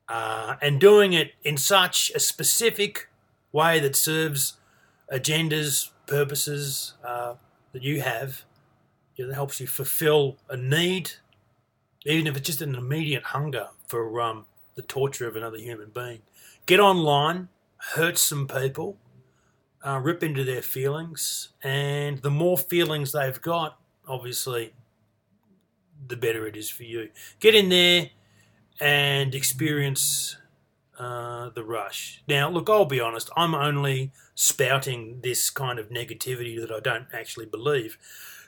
uh, 0.08 0.56
and 0.62 0.80
doing 0.80 1.14
it 1.14 1.34
in 1.44 1.58
such 1.58 2.12
a 2.16 2.20
specific 2.20 3.10
way 3.52 3.80
that 3.80 3.96
serves 3.96 4.58
agendas, 5.12 5.90
purposes 6.06 6.94
uh, 7.06 7.36
that 7.72 7.84
you 7.84 8.02
have, 8.02 8.44
you 9.16 9.24
know, 9.24 9.30
that 9.30 9.36
helps 9.36 9.60
you 9.60 9.68
fulfill 9.68 10.38
a 10.50 10.58
need, 10.58 11.12
even 12.06 12.28
if 12.28 12.36
it's 12.36 12.48
just 12.48 12.62
an 12.62 12.76
immediate 12.76 13.24
hunger 13.24 13.70
for 13.88 14.20
um, 14.22 14.46
the 14.76 14.82
torture 14.82 15.28
of 15.28 15.36
another 15.36 15.58
human 15.58 15.90
being. 15.90 16.22
Get 16.66 16.80
online, 16.80 17.50
hurt 17.94 18.18
some 18.18 18.48
people, 18.48 18.98
uh, 19.86 20.00
rip 20.04 20.24
into 20.24 20.44
their 20.44 20.62
feelings, 20.62 21.50
and 21.64 22.20
the 22.20 22.32
more 22.32 22.58
feelings 22.58 23.12
they've 23.12 23.42
got, 23.42 23.80
obviously, 24.08 24.74
the 26.08 26.18
better 26.18 26.48
it 26.48 26.56
is 26.56 26.70
for 26.70 26.84
you. 26.84 27.10
Get 27.40 27.56
in 27.56 27.70
there 27.70 28.10
and 28.80 29.36
experience 29.36 30.38
uh, 30.98 31.50
the 31.50 31.64
rush. 31.64 32.24
Now, 32.28 32.50
look, 32.50 32.70
I'll 32.70 32.86
be 32.86 33.00
honest, 33.00 33.30
I'm 33.36 33.56
only 33.56 34.12
spouting 34.36 35.20
this 35.22 35.50
kind 35.50 35.80
of 35.80 35.90
negativity 35.90 36.60
that 36.60 36.72
I 36.72 36.80
don't 36.80 37.08
actually 37.14 37.46
believe 37.46 37.98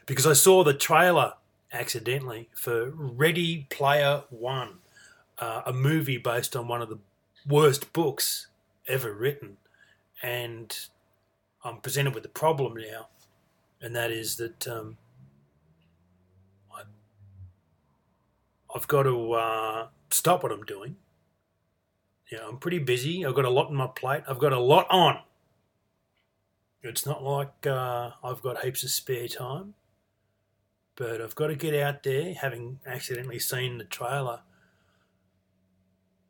because 0.06 0.28
I 0.28 0.34
saw 0.34 0.64
the 0.64 0.74
trailer 0.74 1.34
accidentally 1.72 2.50
for 2.54 2.92
Ready 2.92 3.68
Player 3.70 4.24
One, 4.30 4.80
uh, 5.40 5.62
a 5.66 5.74
movie 5.74 6.18
based 6.18 6.56
on 6.56 6.68
one 6.68 6.82
of 6.82 6.90
the 6.90 7.00
worst 7.48 7.94
books 7.94 8.48
ever 8.88 9.14
written. 9.14 9.58
And 10.22 10.78
I'm 11.64 11.78
presented 11.78 12.14
with 12.14 12.26
a 12.26 12.30
problem 12.30 12.76
now, 12.76 13.08
and 13.82 13.96
that 13.96 14.12
is 14.12 14.36
that 14.38 14.68
um, 14.68 14.98
I, 16.76 16.82
I've 18.76 18.88
got 18.88 19.04
to 19.04 19.34
uh, 19.34 19.88
stop 20.14 20.44
what 20.44 20.52
I'm 20.52 20.64
doing. 20.64 20.96
Yeah, 22.32 22.48
I'm 22.48 22.58
pretty 22.58 22.80
busy. 22.80 23.26
I've 23.26 23.36
got 23.36 23.46
a 23.46 23.50
lot 23.50 23.68
on 23.68 23.76
my 23.76 23.88
plate. 23.88 24.24
I've 24.28 24.40
got 24.40 24.54
a 24.54 24.60
lot 24.60 24.88
on. 24.90 25.20
It's 26.82 27.06
not 27.06 27.24
like 27.24 27.68
uh, 27.68 28.12
I've 28.24 28.42
got 28.42 28.64
heaps 28.64 28.84
of 28.84 28.90
spare 28.90 29.28
time, 29.28 29.76
but 30.96 31.22
I've 31.22 31.36
got 31.36 31.48
to 31.48 31.56
get 31.56 31.76
out 31.76 32.04
there, 32.04 32.34
having 32.34 32.80
accidentally 32.86 33.38
seen 33.38 33.78
the 33.78 33.84
trailer 33.84 34.42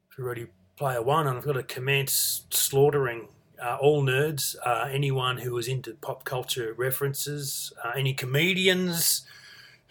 for 0.09 0.23
Ready 0.23 0.47
Player 0.75 1.01
One, 1.01 1.27
and 1.27 1.37
I've 1.37 1.45
got 1.45 1.53
to 1.53 1.63
commence 1.63 2.45
slaughtering 2.49 3.29
uh, 3.61 3.77
all 3.79 4.03
nerds, 4.03 4.55
uh, 4.65 4.89
anyone 4.91 5.37
who 5.37 5.57
is 5.57 5.67
into 5.67 5.93
pop 5.93 6.25
culture 6.25 6.73
references, 6.73 7.71
uh, 7.83 7.91
any 7.95 8.13
comedians 8.13 9.25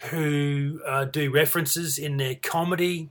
who 0.09 0.81
uh, 0.85 1.05
do 1.05 1.31
references 1.31 1.97
in 1.97 2.17
their 2.17 2.35
comedy, 2.35 3.09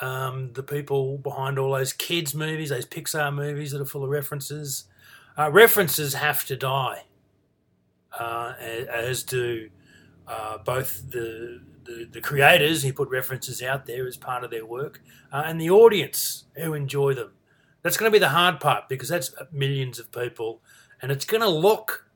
um, 0.00 0.52
the 0.54 0.62
people 0.62 1.18
behind 1.18 1.58
all 1.58 1.72
those 1.72 1.92
kids' 1.92 2.34
movies, 2.34 2.70
those 2.70 2.86
Pixar 2.86 3.34
movies 3.34 3.72
that 3.72 3.80
are 3.80 3.86
full 3.86 4.04
of 4.04 4.10
references. 4.10 4.84
Uh, 5.38 5.50
references 5.50 6.14
have 6.14 6.44
to 6.46 6.56
die, 6.56 7.04
uh, 8.18 8.54
as 8.58 9.22
do 9.22 9.70
both 10.64 11.10
the, 11.10 11.60
the, 11.84 12.08
the 12.10 12.20
creators 12.20 12.82
who 12.82 12.92
put 12.92 13.08
references 13.08 13.62
out 13.62 13.86
there 13.86 14.06
as 14.06 14.16
part 14.16 14.44
of 14.44 14.50
their 14.50 14.66
work 14.66 15.00
and 15.32 15.60
the 15.60 15.70
audience 15.70 16.44
who 16.56 16.74
enjoy 16.74 17.14
them. 17.14 17.32
That's 17.82 17.96
going 17.96 18.10
to 18.10 18.14
be 18.14 18.18
the 18.18 18.28
hard 18.28 18.60
part 18.60 18.88
because 18.88 19.08
that's 19.08 19.34
millions 19.52 19.98
of 19.98 20.12
people, 20.12 20.60
and 21.00 21.10
it's 21.10 21.24
going 21.24 21.40
to 21.40 21.48
look 21.48 22.06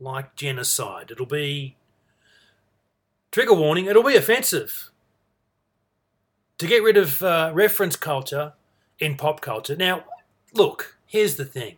like 0.00 0.36
genocide. 0.36 1.10
It'll 1.10 1.26
be 1.26 1.76
trigger 3.30 3.54
warning. 3.54 3.86
It'll 3.86 4.02
be 4.02 4.16
offensive 4.16 4.90
to 6.58 6.66
get 6.66 6.82
rid 6.82 6.96
of 6.96 7.22
uh, 7.22 7.50
reference 7.54 7.96
culture 7.96 8.52
in 8.98 9.16
pop 9.16 9.40
culture. 9.40 9.76
Now, 9.76 10.04
look, 10.52 10.96
here's 11.06 11.36
the 11.36 11.44
thing: 11.44 11.76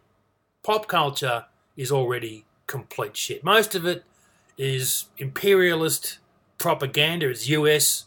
pop 0.63 0.89
culture 0.89 1.47
is 1.77 1.93
already 1.93 2.45
complete 2.67 3.17
shit. 3.17 3.45
Most 3.45 3.75
of 3.75 3.87
it 3.87 4.05
is 4.59 5.07
imperialist 5.19 6.19
propaganda. 6.59 7.29
It's 7.29 7.49
US 7.49 8.07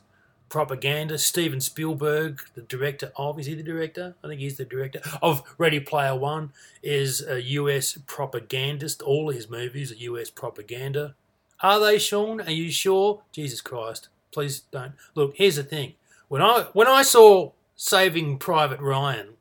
propaganda. 0.49 1.17
Steven 1.17 1.61
Spielberg, 1.61 2.41
the 2.55 2.61
director 2.61 3.11
of, 3.15 3.39
is 3.39 3.45
he 3.45 3.53
the 3.53 3.63
director? 3.63 4.15
I 4.23 4.27
think 4.27 4.41
he's 4.41 4.57
the 4.57 4.65
director 4.65 5.01
of 5.21 5.43
Ready 5.57 5.79
Player 5.79 6.15
One, 6.15 6.51
is 6.83 7.25
a 7.25 7.41
US 7.41 7.97
propagandist. 8.07 9.01
All 9.01 9.29
his 9.29 9.49
movies 9.49 9.91
are 9.91 9.95
US 9.95 10.29
propaganda. 10.29 11.15
Are 11.61 11.79
they, 11.79 11.99
Sean? 11.99 12.41
Are 12.41 12.51
you 12.51 12.71
sure? 12.71 13.21
Jesus 13.31 13.61
Christ. 13.61 14.09
Please 14.31 14.61
don't. 14.71 14.93
Look, 15.15 15.35
here's 15.35 15.57
the 15.57 15.63
thing. 15.63 15.93
When 16.29 16.43
I 16.43 16.67
when 16.73 16.87
I 16.87 17.01
saw 17.01 17.51
Saving 17.75 18.37
Private 18.37 18.79
Ryan 18.79 19.33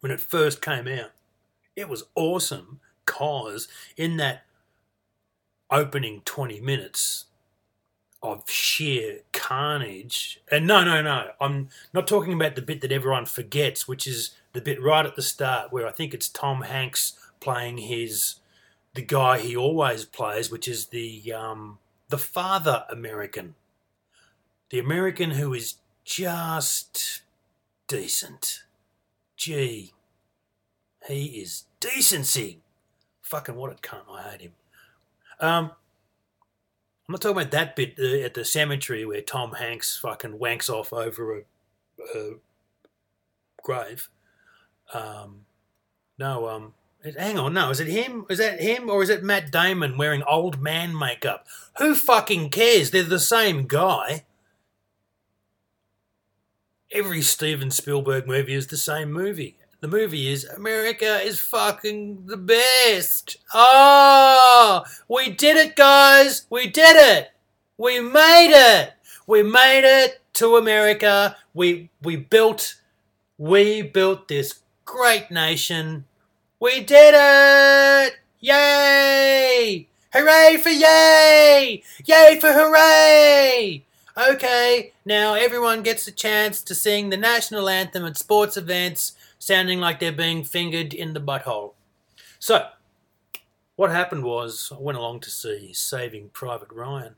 when 0.00 0.10
it 0.10 0.20
first 0.20 0.62
came 0.62 0.88
out, 0.88 1.12
it 1.76 1.88
was 1.88 2.04
awesome 2.14 2.80
cause 3.04 3.68
in 3.96 4.16
that 4.16 4.44
opening 5.70 6.22
20 6.24 6.60
minutes 6.60 7.26
of 8.22 8.48
sheer 8.48 9.20
carnage. 9.32 10.40
And 10.50 10.66
no, 10.66 10.82
no, 10.82 11.02
no. 11.02 11.32
I'm 11.40 11.68
not 11.92 12.06
talking 12.06 12.32
about 12.32 12.54
the 12.54 12.62
bit 12.62 12.80
that 12.80 12.92
everyone 12.92 13.26
forgets, 13.26 13.86
which 13.86 14.06
is 14.06 14.30
the 14.54 14.62
bit 14.62 14.82
right 14.82 15.04
at 15.04 15.14
the 15.14 15.22
start 15.22 15.70
where 15.70 15.86
I 15.86 15.92
think 15.92 16.14
it's 16.14 16.28
Tom 16.28 16.62
Hanks 16.62 17.18
playing 17.38 17.78
his 17.78 18.36
the 18.94 19.02
guy 19.02 19.38
he 19.38 19.54
always 19.54 20.06
plays, 20.06 20.50
which 20.50 20.66
is 20.66 20.86
the 20.86 21.32
um, 21.34 21.78
the 22.08 22.18
father 22.18 22.84
American, 22.88 23.54
the 24.70 24.78
American 24.78 25.32
who 25.32 25.52
is 25.52 25.74
just 26.04 27.22
decent. 27.86 28.64
Gee, 29.36 29.92
he 31.06 31.24
is 31.24 31.64
decency. 31.80 32.60
Fucking 33.22 33.56
what 33.56 33.72
a 33.72 33.76
cunt! 33.76 34.02
I 34.10 34.22
hate 34.22 34.40
him. 34.40 34.52
Um, 35.38 35.72
I'm 37.10 37.12
not 37.12 37.22
talking 37.22 37.38
about 37.38 37.50
that 37.52 37.76
bit 37.76 37.94
uh, 37.98 38.24
at 38.24 38.34
the 38.34 38.44
cemetery 38.44 39.04
where 39.04 39.20
Tom 39.20 39.52
Hanks 39.54 39.96
fucking 39.96 40.38
wanks 40.38 40.68
off 40.68 40.92
over 40.92 41.38
a, 41.38 41.42
a 42.18 42.34
grave. 43.62 44.08
Um, 44.92 45.46
no, 46.18 46.48
um, 46.48 46.74
hang 47.18 47.38
on, 47.38 47.54
no, 47.54 47.70
is 47.70 47.80
it 47.80 47.88
him? 47.88 48.26
Is 48.28 48.38
that 48.38 48.60
him 48.60 48.90
or 48.90 49.02
is 49.02 49.08
it 49.08 49.22
Matt 49.24 49.50
Damon 49.50 49.96
wearing 49.96 50.22
old 50.24 50.60
man 50.60 50.96
makeup? 50.96 51.46
Who 51.78 51.94
fucking 51.94 52.50
cares? 52.50 52.90
They're 52.90 53.02
the 53.02 53.18
same 53.18 53.66
guy. 53.66 54.24
Every 56.92 57.22
Steven 57.22 57.70
Spielberg 57.70 58.26
movie 58.26 58.54
is 58.54 58.66
the 58.66 58.76
same 58.76 59.12
movie. 59.12 59.56
The 59.80 59.86
movie 59.86 60.26
is 60.26 60.44
America 60.44 61.20
is 61.20 61.38
fucking 61.38 62.26
the 62.26 62.36
best. 62.36 63.36
Oh, 63.54 64.82
we 65.08 65.30
did 65.30 65.56
it, 65.56 65.76
guys. 65.76 66.46
We 66.50 66.66
did 66.66 66.96
it. 66.96 67.30
We 67.78 68.00
made 68.00 68.50
it. 68.52 68.94
We 69.24 69.44
made 69.44 69.84
it 69.84 70.20
to 70.34 70.56
America. 70.56 71.36
We 71.54 71.90
we 72.02 72.16
built 72.16 72.80
we 73.38 73.82
built 73.82 74.26
this 74.26 74.58
great 74.84 75.30
nation. 75.30 76.06
We 76.58 76.80
did 76.80 77.14
it. 77.16 78.16
Yay! 78.40 79.86
Hooray 80.12 80.56
for 80.56 80.70
yay! 80.70 81.84
Yay 82.04 82.38
for 82.40 82.52
hooray! 82.52 83.84
Okay, 84.28 84.92
now 85.06 85.32
everyone 85.32 85.82
gets 85.82 86.06
a 86.06 86.12
chance 86.12 86.60
to 86.64 86.74
sing 86.74 87.08
the 87.08 87.16
national 87.16 87.70
anthem 87.70 88.04
at 88.04 88.18
sports 88.18 88.58
events 88.58 89.12
sounding 89.38 89.80
like 89.80 89.98
they're 89.98 90.12
being 90.12 90.44
fingered 90.44 90.92
in 90.92 91.14
the 91.14 91.20
butthole. 91.20 91.72
So, 92.38 92.68
what 93.76 93.90
happened 93.90 94.24
was 94.24 94.70
I 94.76 94.78
went 94.78 94.98
along 94.98 95.20
to 95.20 95.30
see 95.30 95.72
Saving 95.72 96.28
Private 96.34 96.70
Ryan, 96.70 97.14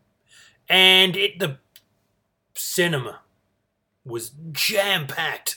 and 0.69 1.17
it 1.17 1.41
the 1.41 1.59
cinema 2.55 3.19
was 4.05 4.31
jam 4.53 5.09
packed. 5.09 5.57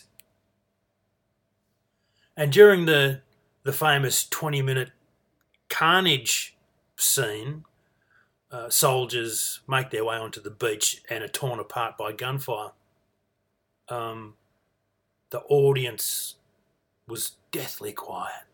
And 2.35 2.51
during 2.51 2.87
the 2.87 3.21
the 3.61 3.73
famous 3.73 4.27
twenty 4.27 4.63
minute 4.63 4.93
carnage 5.69 6.55
scene, 6.97 7.65
uh, 8.55 8.69
soldiers 8.69 9.59
make 9.67 9.89
their 9.89 10.05
way 10.05 10.15
onto 10.15 10.41
the 10.41 10.49
beach 10.49 11.01
and 11.09 11.21
are 11.23 11.27
torn 11.27 11.59
apart 11.59 11.97
by 11.97 12.13
gunfire. 12.13 12.71
Um, 13.89 14.35
the 15.29 15.39
audience 15.41 16.35
was 17.05 17.33
deathly 17.51 17.91
quiet. 17.91 18.45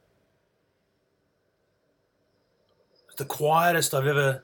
The 3.18 3.26
quietest 3.26 3.94
I've 3.94 4.08
ever 4.08 4.44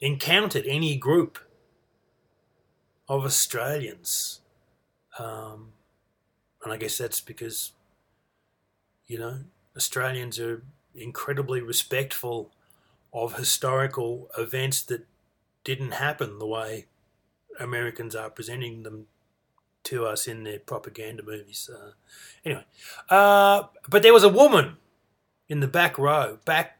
encountered 0.00 0.64
any 0.64 0.96
group 0.96 1.40
of 3.08 3.24
Australians. 3.24 4.42
Um, 5.18 5.72
and 6.62 6.72
I 6.72 6.76
guess 6.76 6.98
that's 6.98 7.20
because, 7.20 7.72
you 9.08 9.18
know, 9.18 9.40
Australians 9.76 10.38
are 10.38 10.62
incredibly 10.94 11.60
respectful 11.60 12.52
of 13.14 13.36
historical 13.36 14.28
events 14.36 14.82
that 14.82 15.06
didn't 15.62 15.92
happen 15.92 16.38
the 16.38 16.46
way 16.46 16.86
Americans 17.58 18.14
are 18.14 18.28
presenting 18.28 18.82
them 18.82 19.06
to 19.84 20.04
us 20.04 20.26
in 20.26 20.42
their 20.42 20.58
propaganda 20.58 21.22
movies. 21.22 21.70
Uh, 21.72 21.92
anyway, 22.44 22.64
uh, 23.08 23.62
but 23.88 24.02
there 24.02 24.12
was 24.12 24.24
a 24.24 24.28
woman 24.28 24.76
in 25.48 25.60
the 25.60 25.68
back 25.68 25.96
row, 25.96 26.38
back 26.44 26.78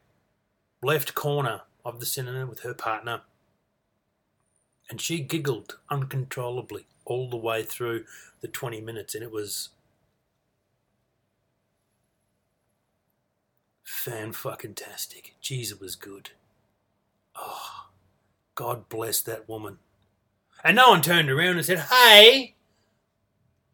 left 0.83 1.15
corner 1.15 1.61
of 1.85 1.99
the 1.99 2.05
cinema 2.05 2.45
with 2.45 2.61
her 2.61 2.73
partner, 2.73 3.21
and 4.89 4.99
she 4.99 5.19
giggled 5.19 5.77
uncontrollably 5.89 6.85
all 7.05 7.29
the 7.29 7.37
way 7.37 7.63
through 7.63 8.03
the 8.41 8.47
20 8.47 8.81
minutes, 8.81 9.15
and 9.15 9.23
it 9.23 9.31
was 9.31 9.69
fan 14.05 14.31
fucking 14.33 14.75
tastic. 14.75 15.33
Jeez, 15.41 15.71
it 15.71 15.81
was 15.81 15.95
good. 15.95 16.29
Oh, 17.35 17.87
God 18.53 18.87
bless 18.87 19.19
that 19.21 19.49
woman. 19.49 19.79
And 20.63 20.75
no 20.75 20.91
one 20.91 21.01
turned 21.01 21.31
around 21.31 21.57
and 21.57 21.65
said, 21.65 21.79
Hey, 21.79 22.53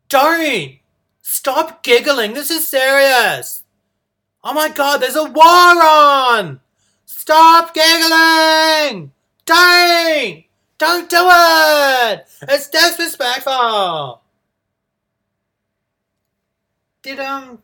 don't 0.08 0.80
stop 1.22 1.84
giggling. 1.84 2.34
This 2.34 2.50
is 2.50 2.66
serious. 2.66 3.64
Oh 4.42 4.54
my 4.54 4.70
God, 4.70 5.02
there's 5.02 5.18
a 5.18 5.26
war 5.26 5.44
on. 5.46 6.62
Stop 7.06 7.74
giggling. 7.74 9.12
Don't. 9.46 10.46
Don't 10.78 11.10
do 11.10 11.28
it. 11.30 12.26
It's 12.44 12.70
disrespectful. 12.70 14.22
Did, 17.04 17.20
um, 17.20 17.62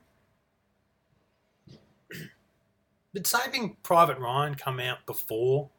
did 3.18 3.26
Saving 3.26 3.76
Private 3.82 4.20
Ryan 4.20 4.54
come 4.54 4.80
out 4.80 5.04
before 5.08 5.72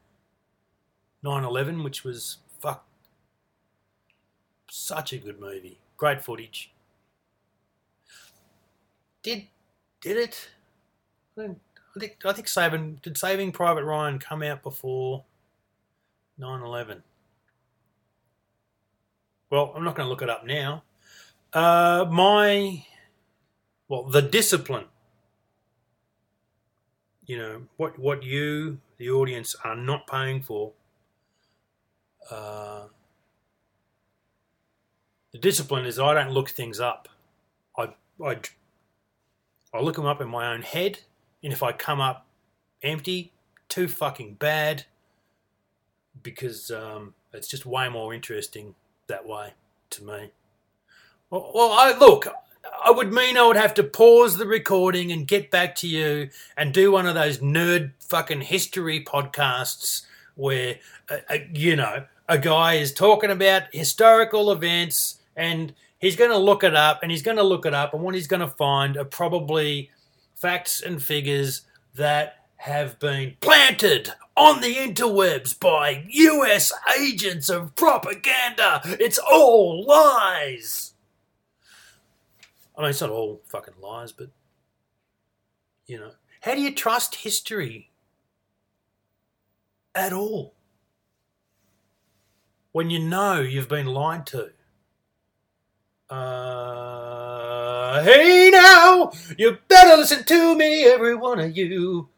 9/11, 1.25 1.85
which 1.85 2.03
was 2.03 2.39
fuck 2.59 2.85
such 4.69 5.13
a 5.13 5.19
good 5.19 5.39
movie, 5.39 5.79
great 5.97 6.21
footage. 6.21 6.73
Did 9.23 9.47
did 10.01 10.17
it? 10.17 10.49
I 11.39 11.55
think 12.01 12.17
I 12.25 12.33
think 12.33 12.49
Saving 12.49 12.99
did 13.05 13.17
Saving 13.17 13.53
Private 13.53 13.85
Ryan 13.85 14.19
come 14.19 14.43
out 14.43 14.65
before 14.65 15.25
9/11. 16.41 17.05
Well, 19.49 19.73
I'm 19.77 19.85
not 19.85 19.95
going 19.95 20.07
to 20.07 20.11
look 20.11 20.23
it 20.23 20.29
up 20.29 20.45
now. 20.45 20.83
Uh, 21.53 22.05
my 22.11 22.85
well, 23.87 24.03
the 24.03 24.23
discipline 24.23 24.87
you 27.29 27.39
know 27.39 27.63
what 27.77 27.97
what 27.99 28.25
you 28.25 28.79
the 28.97 29.09
audience 29.09 29.55
are 29.63 29.77
not 29.77 30.09
paying 30.09 30.43
for 30.43 30.73
uh, 32.31 32.85
the 35.33 35.39
discipline 35.39 35.87
is 35.87 35.99
I 35.99 36.15
don't 36.15 36.33
look 36.33 36.49
things 36.51 36.81
up. 36.81 37.09
I, 37.77 37.95
I 38.25 38.39
I 39.73 39.81
look 39.81 39.97
them 39.97 40.07
up 40.07 40.21
in 40.21 40.29
my 40.29 40.53
own 40.53 40.63
head 40.63 41.01
and 41.43 41.53
if 41.53 41.63
I 41.63 41.73
come 41.73 42.01
up 42.01 42.27
empty 42.83 43.33
too 43.69 43.89
fucking 43.89 44.35
bad 44.35 44.87
because 46.23 46.71
um, 46.71 47.15
it's 47.33 47.49
just 47.49 47.67
way 47.67 47.89
more 47.89 48.15
interesting 48.15 48.75
that 49.07 49.27
way 49.27 49.53
to 49.91 50.05
me. 50.05 50.31
Well, 51.31 51.53
well 51.55 51.73
I 51.73 51.97
look 51.99 52.27
I 52.89 52.91
would 52.91 53.13
mean 53.13 53.37
I 53.37 53.47
would 53.47 53.57
have 53.57 53.75
to 53.75 53.85
pause 53.85 54.39
the 54.39 54.47
recording 54.47 55.13
and 55.13 55.29
get 55.29 55.51
back 55.51 55.75
to 55.75 55.87
you 55.87 56.31
and 56.57 56.73
do 56.73 56.91
one 56.91 57.05
of 57.05 57.15
those 57.15 57.37
nerd 57.37 57.93
fucking 58.01 58.41
history 58.41 59.05
podcasts 59.05 60.07
where, 60.37 60.79
uh, 61.11 61.19
uh, 61.29 61.37
you 61.53 61.77
know, 61.77 62.07
a 62.31 62.39
guy 62.39 62.77
is 62.77 62.95
talking 62.95 63.31
about 63.31 63.65
historical 63.75 64.51
events 64.51 65.19
and 65.37 65.75
he's 65.99 66.17
going 66.17 66.31
to 66.31 66.39
look 66.39 66.65
it 66.65 66.75
up 66.75 67.01
and 67.03 67.11
he's 67.11 67.21
going 67.21 67.37
to 67.37 67.43
look 67.43 67.67
it 67.67 67.75
up 67.75 67.93
and 67.93 68.03
what 68.03 68.15
he's 68.15 68.27
going 68.27 68.41
to 68.41 68.49
find 68.49 68.97
are 68.97 69.05
probably 69.05 69.91
facts 70.35 70.81
and 70.81 71.03
figures 71.03 71.67
that 71.95 72.47
have 72.57 72.99
been 72.99 73.37
planted 73.41 74.15
on 74.35 74.63
the 74.63 74.75
interwebs 74.77 75.61
by 75.61 76.07
US 76.09 76.73
agents 76.99 77.51
of 77.51 77.77
propaganda. 77.77 78.81
It's 78.99 79.19
all 79.19 79.85
lies. 79.85 80.88
I 82.79 82.83
mean, 82.83 82.91
it's 82.91 83.01
not 83.01 83.11
all 83.11 83.43
fucking 83.47 83.75
lies, 83.83 84.13
but 84.13 84.31
you 85.87 85.99
know, 85.99 86.13
how 86.43 86.55
do 86.55 86.61
you 86.61 86.73
trust 86.73 87.17
history 87.17 87.91
at 89.97 90.13
all? 90.13 90.55
When 92.71 92.89
you 92.89 93.01
know 93.01 93.41
you've 93.41 93.69
been 93.69 93.87
lied 93.87 94.27
to? 94.27 94.51
Uh, 96.09 98.03
hey 98.05 98.51
now, 98.53 99.11
you 99.37 99.59
better 99.67 99.97
listen 99.97 100.23
to 100.25 100.55
me, 100.55 100.85
every 100.85 101.17
one 101.17 101.41
of 101.41 101.57
you. 101.57 102.09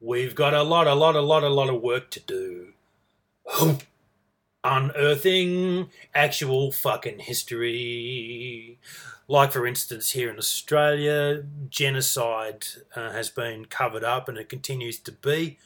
We've 0.00 0.36
got 0.36 0.54
a 0.54 0.62
lot, 0.62 0.86
a 0.86 0.94
lot, 0.94 1.16
a 1.16 1.20
lot, 1.20 1.42
a 1.42 1.48
lot 1.48 1.68
of 1.68 1.82
work 1.82 2.10
to 2.12 2.20
do 2.20 2.74
unearthing 4.64 5.90
actual 6.14 6.72
fucking 6.72 7.20
history. 7.20 8.78
Like, 9.28 9.52
for 9.52 9.66
instance, 9.66 10.12
here 10.12 10.30
in 10.30 10.38
Australia, 10.38 11.44
genocide 11.68 12.66
uh, 12.94 13.12
has 13.12 13.30
been 13.30 13.66
covered 13.66 14.04
up 14.04 14.28
and 14.28 14.36
it 14.36 14.48
continues 14.48 14.98
to 15.00 15.12
be 15.12 15.58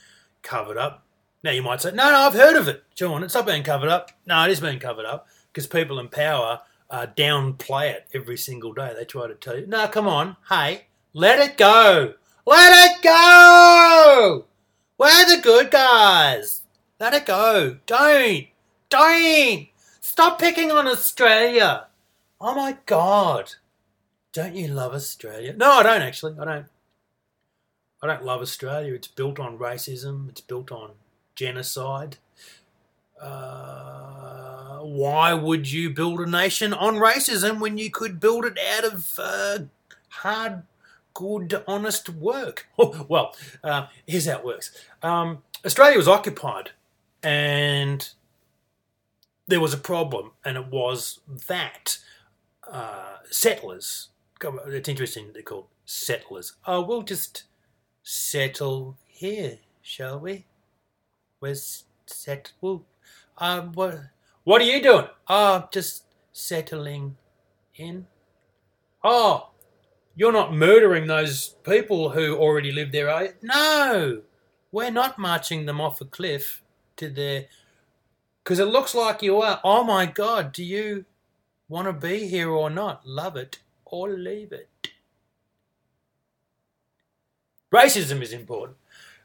covered 0.43 0.77
up. 0.77 1.05
Now, 1.43 1.51
you 1.53 1.63
might 1.63 1.81
say, 1.81 1.91
no, 1.91 2.11
no, 2.11 2.19
I've 2.19 2.35
heard 2.35 2.57
of 2.57 2.69
it, 2.69 2.85
John. 2.95 3.23
It's 3.23 3.35
not 3.35 3.47
being 3.47 3.63
covered 3.63 3.89
up. 3.89 4.13
No, 4.27 4.45
it 4.45 4.51
is 4.51 4.61
being 4.61 4.79
covered 4.79 5.07
up 5.07 5.29
because 5.53 5.67
people 5.67 5.99
in 5.99 6.09
power 6.09 6.61
uh, 6.91 7.07
downplay 7.17 7.91
it 7.91 8.07
every 8.15 8.37
single 8.37 8.73
day. 8.73 8.93
They 8.97 9.05
try 9.05 9.27
to 9.27 9.35
tell 9.35 9.59
you, 9.59 9.67
no, 9.67 9.89
come 9.89 10.07
on, 10.07 10.37
hey, 10.49 10.87
let 11.13 11.39
it 11.39 11.57
go. 11.57 12.15
Let 12.47 12.91
it 12.91 13.03
go! 13.03 14.45
We're 14.99 15.37
the 15.37 15.43
good 15.43 15.71
guys. 15.71 16.63
Let 17.01 17.13
it 17.13 17.27
go. 17.27 17.79
Don't. 17.87 18.47
Don't! 18.89 19.69
Stop 20.01 20.39
picking 20.39 20.71
on 20.71 20.87
Australia! 20.87 21.87
Oh 22.41 22.55
my 22.55 22.79
god! 22.87 23.55
Don't 24.33 24.55
you 24.55 24.69
love 24.69 24.93
Australia? 24.93 25.55
No, 25.57 25.79
I 25.79 25.83
don't 25.83 26.03
actually. 26.03 26.35
I 26.39 26.45
don't. 26.45 26.67
I 28.03 28.07
don't 28.07 28.25
love 28.25 28.43
Australia. 28.43 28.93
It's 28.95 29.09
built 29.09 29.41
on 29.41 29.59
racism. 29.59 30.29
It's 30.29 30.43
built 30.43 30.71
on 30.71 30.91
genocide. 31.35 32.19
Uh, 33.21 34.79
why 34.81 35.33
would 35.33 35.71
you 35.73 35.91
build 35.91 36.21
a 36.21 36.27
nation 36.27 36.75
on 36.75 36.97
racism 36.97 37.61
when 37.61 37.79
you 37.79 37.91
could 37.91 38.21
build 38.21 38.45
it 38.45 38.59
out 38.77 38.85
of 38.85 39.19
uh, 39.19 39.59
hard, 40.09 40.65
good, 41.15 41.63
honest 41.67 42.11
work? 42.11 42.69
well, 43.09 43.35
uh, 43.65 43.87
here's 44.07 44.27
how 44.27 44.39
it 44.39 44.45
works. 44.45 44.71
Um, 45.03 45.43
Australia 45.65 45.97
was 45.97 46.09
occupied, 46.09 46.73
and 47.23 48.07
there 49.47 49.61
was 49.61 49.75
a 49.75 49.79
problem, 49.79 50.33
and 50.45 50.57
it 50.57 50.67
was 50.69 51.21
that 51.49 51.99
uh, 52.71 53.17
settlers. 53.31 54.09
It's 54.43 54.89
interesting 54.89 55.31
they're 55.33 55.43
called 55.43 55.69
settlers. 55.85 56.55
Oh, 56.67 56.83
we'll 56.83 57.03
just 57.03 57.45
settle 58.03 58.97
here, 59.07 59.59
shall 59.83 60.21
we? 60.21 60.47
We're 61.41 61.57
settled. 62.07 62.85
Um, 63.39 63.73
what? 63.73 64.01
What 64.45 64.61
are 64.63 64.65
you 64.65 64.83
doing? 64.83 65.07
Oh, 65.29 65.69
just 65.73 66.05
settling 66.33 67.17
in. 67.75 68.07
Oh, 69.03 69.51
you're 70.15 70.33
not 70.33 70.55
murdering 70.55 71.07
those 71.07 71.57
people 71.63 72.11
who 72.11 72.37
already 72.37 72.73
live 72.73 72.93
there, 72.93 73.11
are 73.11 73.25
you? 73.25 73.33
No, 73.43 74.23
we're 74.73 74.91
not 74.91 75.19
marching 75.19 75.67
them 75.67 75.81
off 75.81 76.01
a 76.01 76.05
cliff 76.05 76.63
to 76.97 77.09
their 77.09 77.47
because 78.47 78.61
it 78.61 78.67
looks 78.67 78.95
like 78.95 79.23
you 79.23 79.43
are. 79.43 79.61
Oh 79.65 79.83
my 79.83 80.07
God, 80.07 80.53
do 80.53 80.63
you 80.63 81.05
want 81.69 81.89
to 81.89 81.93
be 81.93 82.29
here 82.29 82.49
or 82.49 82.71
not? 82.71 83.05
Love 83.05 83.35
it 83.35 83.59
or 83.85 84.09
leave 84.09 84.53
it. 84.53 84.69
Racism 87.75 88.23
is 88.23 88.33
important 88.33 88.77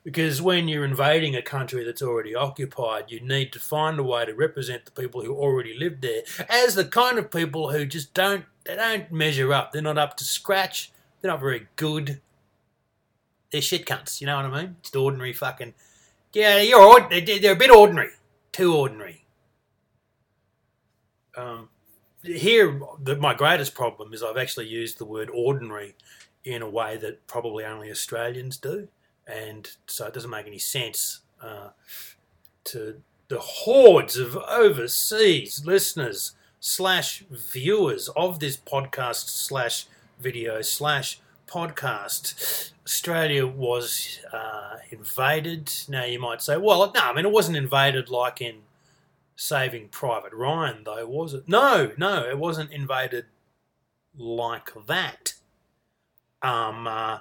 because 0.04 0.42
when 0.42 0.68
you're 0.68 0.84
invading 0.84 1.36
a 1.36 1.44
country 1.44 1.84
that's 1.84 2.02
already 2.02 2.34
occupied, 2.34 3.12
you 3.12 3.20
need 3.20 3.54
to 3.54 3.60
find 3.60 4.00
a 4.00 4.04
way 4.04 4.26
to 4.26 4.34
represent 4.34 4.86
the 4.86 4.92
people 5.00 5.24
who 5.24 5.36
already 5.36 5.78
live 5.78 6.02
there 6.02 6.24
as 6.50 6.74
the 6.74 6.86
kind 6.86 7.20
of 7.20 7.30
people 7.30 7.72
who 7.72 7.86
just 7.86 8.16
don't 8.16 8.46
they 8.64 8.76
don't 8.76 9.12
measure 9.12 9.54
up. 9.54 9.72
They're 9.72 9.84
not 9.84 10.00
up 10.00 10.18
to 10.18 10.24
scratch. 10.24 10.92
They're 11.22 11.30
not 11.30 11.40
very 11.40 11.68
good. 11.76 12.22
They're 13.52 13.62
shit 13.62 13.86
cunts. 13.86 14.20
You 14.20 14.26
know 14.26 14.38
what 14.38 14.46
I 14.46 14.64
mean? 14.64 14.78
Just 14.82 14.96
ordinary 14.96 15.34
fucking 15.34 15.76
Yeah, 16.34 16.60
you're 16.60 17.08
they're 17.08 17.54
a 17.54 17.56
bit 17.56 17.70
ordinary, 17.70 18.14
too 18.52 18.76
ordinary. 18.76 19.26
Um, 21.36 21.70
here, 22.24 22.80
the, 23.02 23.16
my 23.16 23.34
greatest 23.34 23.74
problem 23.74 24.14
is 24.14 24.22
I've 24.22 24.38
actually 24.38 24.68
used 24.68 24.98
the 24.98 25.06
word 25.06 25.30
ordinary 25.34 25.96
in 26.44 26.62
a 26.62 26.70
way 26.70 26.98
that 26.98 27.26
probably 27.28 27.64
only 27.64 27.90
Australians 27.90 28.58
do, 28.58 28.88
and 29.28 29.70
so 29.88 30.08
it 30.08 30.14
doesn't 30.14 30.30
make 30.30 30.48
any 30.48 30.60
sense 30.60 31.22
uh, 31.42 31.70
to 32.66 33.02
the 33.28 33.40
hordes 33.40 34.18
of 34.18 34.36
overseas 34.36 35.64
listeners 35.66 36.34
slash 36.60 37.24
viewers 37.30 38.10
of 38.10 38.40
this 38.40 38.58
podcast 38.58 39.30
slash 39.30 39.88
video 40.20 40.62
slash 40.62 41.20
podcast. 41.52 42.72
Australia 42.86 43.46
was 43.46 44.20
uh, 44.32 44.78
invaded. 44.90 45.72
Now 45.88 46.06
you 46.06 46.20
might 46.20 46.42
say, 46.42 46.58
well, 46.58 46.92
no, 46.94 47.02
I 47.02 47.14
mean 47.14 47.26
it 47.26 47.32
wasn't 47.32 47.58
invaded 47.58 48.10
like 48.10 48.42
in 48.42 48.56
Saving 49.36 49.88
Private 49.90 50.34
Ryan, 50.34 50.84
though, 50.84 51.06
was 51.08 51.34
it? 51.34 51.48
No, 51.48 51.92
no, 51.98 52.24
it 52.30 52.38
wasn't 52.38 52.72
invaded 52.72 53.26
like 54.16 54.70
that. 54.88 55.34
Um, 56.42 56.88
uh, 56.88 57.20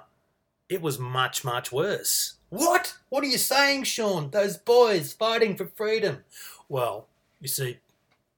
it 0.69 0.81
was 0.81 0.99
much, 0.99 1.43
much 1.43 1.71
worse. 1.71 2.35
What? 2.49 2.95
What 3.09 3.23
are 3.23 3.27
you 3.27 3.37
saying, 3.37 3.83
Sean? 3.83 4.29
Those 4.29 4.57
boys 4.57 5.13
fighting 5.13 5.55
for 5.55 5.65
freedom. 5.65 6.23
Well, 6.69 7.07
you 7.39 7.47
see, 7.47 7.77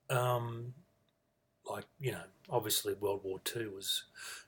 um, 0.09 0.73
like, 1.69 1.85
you 1.99 2.11
know, 2.11 2.23
obviously 2.49 2.93
World 2.93 3.21
War 3.23 3.39
II 3.55 3.67
was 3.67 4.03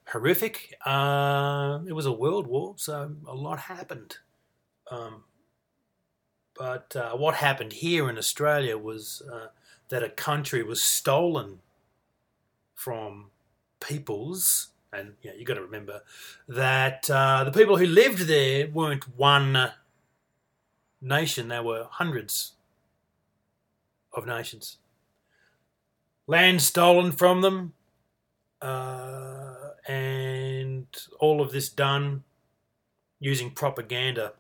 horrific. 0.07 0.75
Uh, 0.85 1.79
it 1.87 1.93
was 1.93 2.05
a 2.05 2.11
world 2.11 2.47
war, 2.47 2.75
so 2.77 3.15
a 3.27 3.35
lot 3.35 3.59
happened. 3.59 4.17
Um, 4.91 5.23
but 6.57 6.95
uh, 6.95 7.15
what 7.15 7.35
happened 7.35 7.73
here 7.73 8.09
in 8.09 8.17
Australia 8.17 8.77
was 8.77 9.21
uh, 9.31 9.47
that 9.89 10.03
a 10.03 10.09
country 10.09 10.63
was 10.63 10.81
stolen 10.81 11.59
from 12.73 13.31
peoples, 13.79 14.69
and 14.93 15.13
you 15.21 15.31
know, 15.31 15.35
you 15.35 15.45
got 15.45 15.55
to 15.55 15.61
remember 15.61 16.01
that 16.47 17.09
uh, 17.09 17.43
the 17.43 17.51
people 17.51 17.77
who 17.77 17.85
lived 17.85 18.19
there 18.19 18.67
weren't 18.67 19.17
one 19.17 19.71
nation; 21.01 21.47
there 21.49 21.63
were 21.63 21.87
hundreds 21.89 22.53
of 24.13 24.25
nations. 24.25 24.77
Land 26.27 26.61
stolen 26.61 27.11
from 27.11 27.41
them, 27.41 27.73
uh, 28.61 29.71
and 29.87 30.87
all 31.19 31.41
of 31.41 31.51
this 31.51 31.69
done 31.69 32.23
using 33.19 33.51
propaganda 33.51 34.33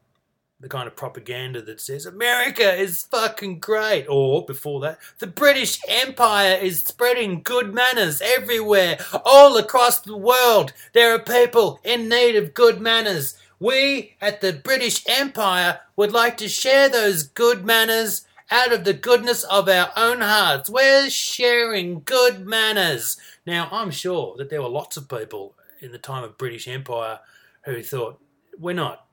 the 0.59 0.69
kind 0.69 0.87
of 0.87 0.95
propaganda 0.95 1.61
that 1.61 1.81
says 1.81 2.05
America 2.05 2.73
is 2.73 3.03
fucking 3.03 3.59
great, 3.59 4.05
or 4.07 4.45
before 4.45 4.79
that, 4.81 4.99
the 5.19 5.27
British 5.27 5.79
Empire 5.87 6.55
is 6.55 6.81
spreading 6.81 7.41
good 7.43 7.73
manners 7.73 8.21
everywhere, 8.21 8.97
all 9.25 9.57
across 9.57 9.99
the 9.99 10.17
world. 10.17 10.71
There 10.93 11.13
are 11.13 11.19
people 11.19 11.79
in 11.83 12.07
need 12.07 12.35
of 12.35 12.53
good 12.53 12.79
manners. 12.79 13.37
We 13.59 14.15
at 14.21 14.41
the 14.41 14.53
British 14.53 15.03
Empire 15.07 15.81
would 15.95 16.11
like 16.11 16.37
to 16.37 16.49
share 16.49 16.89
those 16.89 17.23
good 17.23 17.65
manners 17.65 18.24
out 18.51 18.71
of 18.71 18.83
the 18.83 18.93
goodness 18.93 19.43
of 19.43 19.67
our 19.67 19.91
own 19.95 20.21
hearts. 20.21 20.69
We're 20.69 21.09
sharing 21.09 22.01
good 22.01 22.45
manners. 22.45 23.17
Now, 23.45 23.67
I'm 23.71 23.91
sure 23.91 24.35
that 24.37 24.49
there 24.49 24.61
were 24.61 24.69
lots 24.69 24.97
of 24.97 25.09
people 25.09 25.55
in 25.81 25.91
the 25.91 25.97
time 25.97 26.23
of 26.23 26.37
British 26.37 26.67
Empire 26.67 27.19
who 27.63 27.81
thought, 27.81 28.19
we're 28.57 28.73
not 28.73 29.05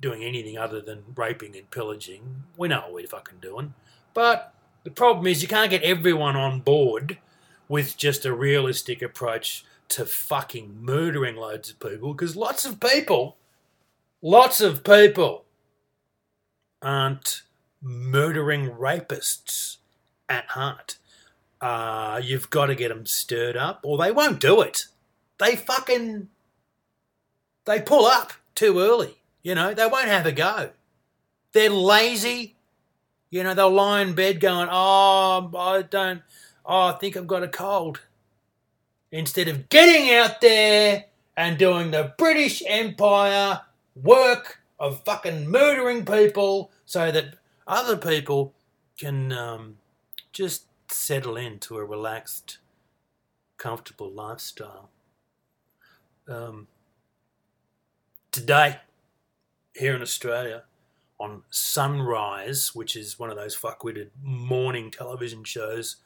doing 0.00 0.22
anything 0.22 0.56
other 0.56 0.80
than 0.80 1.02
raping 1.14 1.56
and 1.56 1.70
pillaging. 1.70 2.44
We 2.56 2.68
know 2.68 2.80
what 2.80 2.94
we're 2.94 3.06
fucking 3.06 3.38
doing. 3.40 3.74
But 4.14 4.54
the 4.84 4.90
problem 4.90 5.26
is 5.26 5.42
you 5.42 5.48
can't 5.48 5.70
get 5.70 5.82
everyone 5.82 6.36
on 6.36 6.60
board 6.60 7.18
with 7.68 7.96
just 7.96 8.24
a 8.24 8.34
realistic 8.34 9.02
approach 9.02 9.64
to 9.88 10.04
fucking 10.04 10.78
murdering 10.80 11.36
loads 11.36 11.70
of 11.70 11.78
people 11.80 12.14
because 12.14 12.36
lots 12.36 12.64
of 12.64 12.80
people, 12.80 13.36
lots 14.22 14.60
of 14.60 14.82
people 14.84 15.44
aren't 16.82 17.42
murdering 17.82 18.70
rapists 18.70 19.78
at 20.28 20.46
heart. 20.50 20.96
Uh, 21.60 22.20
you've 22.22 22.50
got 22.50 22.66
to 22.66 22.74
get 22.74 22.88
them 22.88 23.06
stirred 23.06 23.56
up 23.56 23.80
or 23.82 23.98
they 23.98 24.10
won't 24.10 24.40
do 24.40 24.60
it. 24.60 24.86
They 25.38 25.56
fucking, 25.56 26.28
they 27.64 27.80
pull 27.80 28.06
up 28.06 28.32
too 28.54 28.78
early. 28.78 29.18
You 29.42 29.54
know, 29.54 29.74
they 29.74 29.86
won't 29.86 30.08
have 30.08 30.26
a 30.26 30.32
go. 30.32 30.70
They're 31.52 31.70
lazy. 31.70 32.56
You 33.30 33.42
know, 33.42 33.54
they'll 33.54 33.70
lie 33.70 34.02
in 34.02 34.14
bed 34.14 34.40
going, 34.40 34.68
oh, 34.70 35.50
I 35.56 35.82
don't, 35.82 36.22
oh, 36.64 36.88
I 36.88 36.92
think 36.92 37.16
I've 37.16 37.26
got 37.26 37.42
a 37.42 37.48
cold. 37.48 38.00
Instead 39.12 39.48
of 39.48 39.68
getting 39.68 40.14
out 40.14 40.40
there 40.40 41.06
and 41.36 41.58
doing 41.58 41.90
the 41.90 42.14
British 42.18 42.62
Empire 42.66 43.62
work 43.94 44.58
of 44.78 45.04
fucking 45.04 45.50
murdering 45.50 46.04
people 46.04 46.70
so 46.84 47.10
that 47.10 47.34
other 47.70 47.96
people 47.96 48.52
can 48.98 49.32
um, 49.32 49.76
just 50.32 50.64
settle 50.88 51.36
into 51.36 51.78
a 51.78 51.84
relaxed, 51.84 52.58
comfortable 53.56 54.10
lifestyle. 54.10 54.90
Um, 56.28 56.66
today, 58.32 58.78
here 59.74 59.94
in 59.94 60.02
Australia 60.02 60.64
on 61.18 61.42
Sunrise, 61.50 62.74
which 62.74 62.96
is 62.96 63.18
one 63.18 63.30
of 63.30 63.36
those 63.36 63.56
fuckwitted 63.56 64.08
morning 64.22 64.90
television 64.90 65.44
shows 65.44 65.96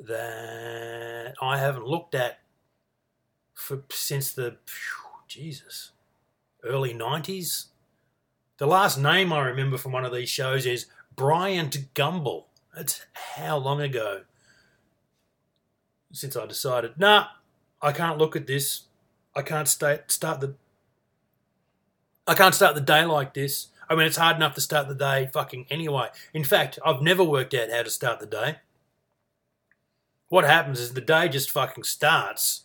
that 0.00 1.34
I 1.42 1.58
haven't 1.58 1.86
looked 1.86 2.14
at 2.14 2.38
for 3.54 3.82
since 3.90 4.32
the 4.32 4.56
Jesus 5.28 5.92
early 6.64 6.94
nineties. 6.94 7.66
The 8.58 8.66
last 8.66 8.98
name 8.98 9.32
I 9.32 9.40
remember 9.40 9.76
from 9.76 9.92
one 9.92 10.04
of 10.04 10.12
these 10.12 10.28
shows 10.28 10.66
is 10.66 10.86
Bryant 11.16 11.94
Gumbel. 11.94 12.44
That's 12.74 13.04
how 13.36 13.58
long 13.58 13.80
ago 13.80 14.22
since 16.12 16.36
I 16.36 16.46
decided, 16.46 16.98
nah, 16.98 17.26
I 17.80 17.92
can't 17.92 18.18
look 18.18 18.36
at 18.36 18.46
this. 18.46 18.82
I 19.34 19.42
can't 19.42 19.66
start 19.66 20.12
start 20.12 20.40
the 20.40 20.54
I 22.26 22.34
can't 22.34 22.54
start 22.54 22.74
the 22.74 22.80
day 22.80 23.04
like 23.04 23.34
this. 23.34 23.68
I 23.88 23.94
mean, 23.94 24.06
it's 24.06 24.16
hard 24.16 24.36
enough 24.36 24.54
to 24.54 24.60
start 24.60 24.88
the 24.88 24.94
day 24.94 25.28
fucking 25.32 25.66
anyway. 25.70 26.08
In 26.32 26.44
fact, 26.44 26.78
I've 26.84 27.02
never 27.02 27.24
worked 27.24 27.54
out 27.54 27.70
how 27.70 27.82
to 27.82 27.90
start 27.90 28.20
the 28.20 28.26
day. 28.26 28.56
What 30.28 30.44
happens 30.44 30.80
is 30.80 30.94
the 30.94 31.00
day 31.00 31.28
just 31.28 31.50
fucking 31.50 31.84
starts, 31.84 32.64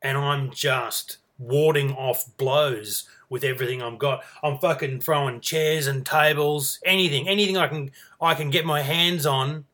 and 0.00 0.16
I'm 0.16 0.50
just 0.50 1.18
warding 1.38 1.92
off 1.92 2.36
blows 2.36 3.08
with 3.28 3.44
everything 3.44 3.82
I've 3.82 3.98
got. 3.98 4.24
I'm 4.42 4.58
fucking 4.58 5.00
throwing 5.00 5.40
chairs 5.40 5.86
and 5.86 6.04
tables, 6.04 6.78
anything, 6.84 7.28
anything 7.28 7.56
I 7.56 7.68
can 7.68 7.90
I 8.20 8.34
can 8.34 8.50
get 8.50 8.64
my 8.64 8.82
hands 8.82 9.26
on 9.26 9.64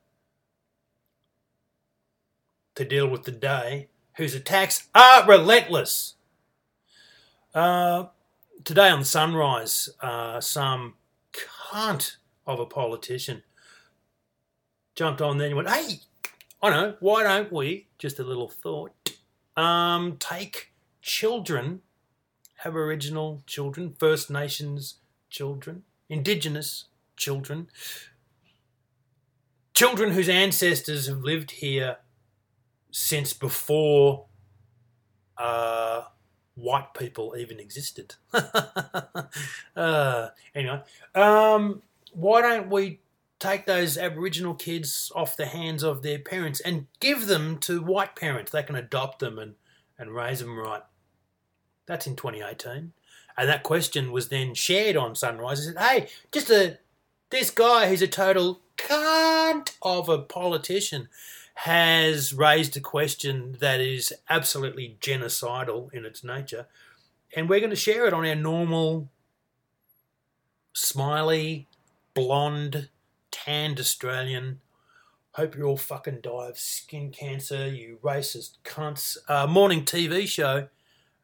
to 2.75 2.85
deal 2.85 3.07
with 3.09 3.25
the 3.25 3.33
day. 3.33 3.89
Whose 4.17 4.35
attacks 4.35 4.89
are 4.95 5.27
relentless. 5.27 6.15
Uh, 7.55 8.07
today 8.65 8.91
on 8.91 9.05
Sunrise, 9.05 9.89
uh, 10.01 10.41
some 10.41 10.95
cunt 11.33 12.17
of 12.47 12.61
a 12.61 12.67
politician 12.67 13.43
jumped 14.95 15.23
on 15.23 15.39
there 15.39 15.47
and 15.47 15.57
went, 15.57 15.71
hey, 15.71 16.01
I 16.63 16.71
know, 16.71 16.97
why 17.01 17.23
don't 17.23 17.53
we, 17.53 17.87
just 17.99 18.19
a 18.19 18.25
little 18.25 18.49
thought, 18.49 18.93
um, 19.57 20.17
take 20.19 20.73
children, 21.01 21.81
Aboriginal 22.65 23.43
children, 23.47 23.95
First 23.99 24.31
Nations 24.31 24.97
children, 25.29 25.83
Indigenous 26.09 26.87
children, 27.17 27.69
children 29.75 30.11
whose 30.13 30.29
ancestors 30.29 31.07
have 31.07 31.23
lived 31.23 31.53
here 31.53 31.97
since 32.91 33.33
before 33.33 34.27
uh, 35.39 36.03
white 36.55 36.93
people 36.95 37.35
even 37.39 37.59
existed. 37.59 38.17
uh, 39.77 40.29
anyway, 40.55 40.83
um, 41.15 41.83
why 42.13 42.43
don't 42.43 42.69
we 42.69 43.01
take 43.39 43.65
those 43.65 43.97
Aboriginal 43.97 44.55
kids 44.55 45.11
off 45.15 45.37
the 45.37 45.47
hands 45.47 45.83
of 45.83 46.03
their 46.03 46.19
parents 46.19 46.61
and 46.61 46.87
give 47.01 47.27
them 47.27 47.57
to 47.59 47.83
white 47.83 48.15
parents? 48.17 48.53
They 48.53 48.63
can 48.63 48.77
adopt 48.77 49.21
them 49.21 49.39
and, 49.39 49.55
and 49.99 50.15
raise 50.15 50.41
them 50.41 50.59
right. 50.59 50.83
That's 51.91 52.07
in 52.07 52.15
2018. 52.15 52.93
And 53.37 53.49
that 53.49 53.65
question 53.65 54.13
was 54.13 54.29
then 54.29 54.55
shared 54.55 54.97
on 54.97 55.17
Sunrise. 55.17 55.61
I 55.61 55.65
said, 55.65 55.83
hey, 55.83 56.09
just 56.31 56.49
a 56.49 56.79
this 57.31 57.51
guy 57.51 57.89
who's 57.89 58.01
a 58.01 58.07
total 58.07 58.61
cunt 58.79 59.73
of 59.83 60.09
a 60.09 60.19
politician 60.19 61.09
has 61.55 62.33
raised 62.33 62.77
a 62.77 62.81
question 62.81 63.57
that 63.59 63.81
is 63.81 64.13
absolutely 64.29 64.99
genocidal 65.01 65.93
in 65.93 66.05
its 66.05 66.23
nature, 66.23 66.67
and 67.35 67.49
we're 67.49 67.59
going 67.59 67.71
to 67.71 67.77
share 67.77 68.07
it 68.07 68.13
on 68.13 68.25
our 68.25 68.37
normal, 68.37 69.09
smiley, 70.73 71.67
blonde, 72.15 72.89
tanned 73.33 73.81
Australian. 73.81 74.61
Hope 75.33 75.57
you 75.57 75.65
all 75.65 75.77
fucking 75.77 76.21
die 76.23 76.49
of 76.49 76.59
skin 76.59 77.11
cancer, 77.11 77.67
you 77.69 77.99
racist 78.01 78.59
cunts. 78.65 79.17
Uh, 79.29 79.49
morning 79.49 79.85
TV 79.85 80.29
show, 80.29 80.69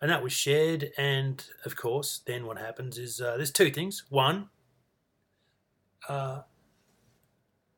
and 0.00 0.11
that 0.11 0.22
was 0.22 0.32
shared. 0.32 0.92
And 0.96 1.44
of 1.64 1.76
course, 1.76 2.20
then 2.26 2.46
what 2.46 2.59
happens 2.59 2.98
is 2.98 3.20
uh, 3.20 3.37
there's 3.37 3.50
two 3.50 3.70
things. 3.70 4.04
One, 4.09 4.50
uh, 6.09 6.42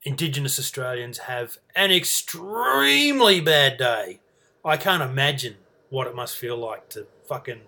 Indigenous 0.03 0.59
Australians 0.59 1.19
have 1.19 1.59
an 1.75 1.91
extremely 1.91 3.41
bad 3.41 3.79
day. 3.79 4.21
I 4.65 4.77
can't 4.77 5.03
imagine 5.03 5.57
what 5.91 6.07
it 6.07 6.15
must 6.15 6.37
feel 6.37 6.57
like 6.57 6.89
to 6.91 7.07
fucking 7.27 7.63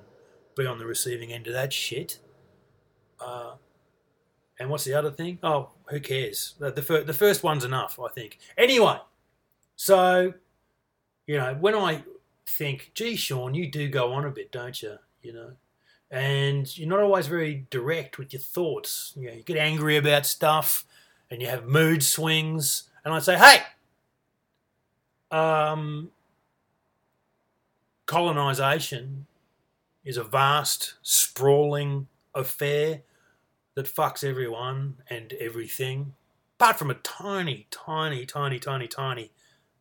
be 0.56 0.66
on 0.66 0.78
the 0.78 0.86
receiving 0.86 1.32
end 1.32 1.46
of 1.46 1.52
that 1.54 1.72
shit. 1.72 2.18
Uh, 3.18 3.54
and 4.58 4.68
what's 4.68 4.84
the 4.84 4.94
other 4.94 5.10
thing? 5.10 5.38
Oh, 5.42 5.70
who 5.86 6.00
cares? 6.00 6.54
The, 6.58 6.70
the, 6.70 6.82
fir- 6.82 7.02
the 7.02 7.14
first 7.14 7.42
one's 7.42 7.64
enough, 7.64 7.98
I 7.98 8.08
think. 8.08 8.38
Anyway, 8.58 8.98
so, 9.76 10.34
you 11.26 11.38
know, 11.38 11.54
when 11.54 11.74
I 11.74 12.04
think, 12.50 12.92
gee, 12.94 13.16
Sean, 13.16 13.54
you 13.54 13.70
do 13.70 13.88
go 13.88 14.12
on 14.12 14.24
a 14.24 14.30
bit, 14.30 14.52
don't 14.52 14.80
you? 14.82 14.98
You 15.22 15.32
know, 15.32 15.52
and 16.10 16.76
you're 16.76 16.88
not 16.88 17.00
always 17.00 17.26
very 17.26 17.66
direct 17.70 18.18
with 18.18 18.32
your 18.32 18.40
thoughts. 18.40 19.12
You 19.16 19.28
know, 19.28 19.34
you 19.34 19.42
get 19.42 19.56
angry 19.56 19.96
about 19.96 20.26
stuff 20.26 20.84
and 21.30 21.40
you 21.40 21.48
have 21.48 21.66
mood 21.66 22.02
swings. 22.02 22.84
And 23.04 23.14
I 23.14 23.20
say, 23.20 23.36
hey, 23.38 23.62
um, 25.30 26.10
colonization 28.06 29.26
is 30.04 30.16
a 30.16 30.24
vast, 30.24 30.94
sprawling 31.02 32.08
affair 32.34 33.02
that 33.74 33.86
fucks 33.86 34.24
everyone 34.24 34.96
and 35.08 35.32
everything, 35.34 36.14
apart 36.58 36.76
from 36.78 36.90
a 36.90 36.94
tiny, 36.94 37.66
tiny, 37.70 38.26
tiny, 38.26 38.58
tiny, 38.58 38.88
tiny, 38.88 39.30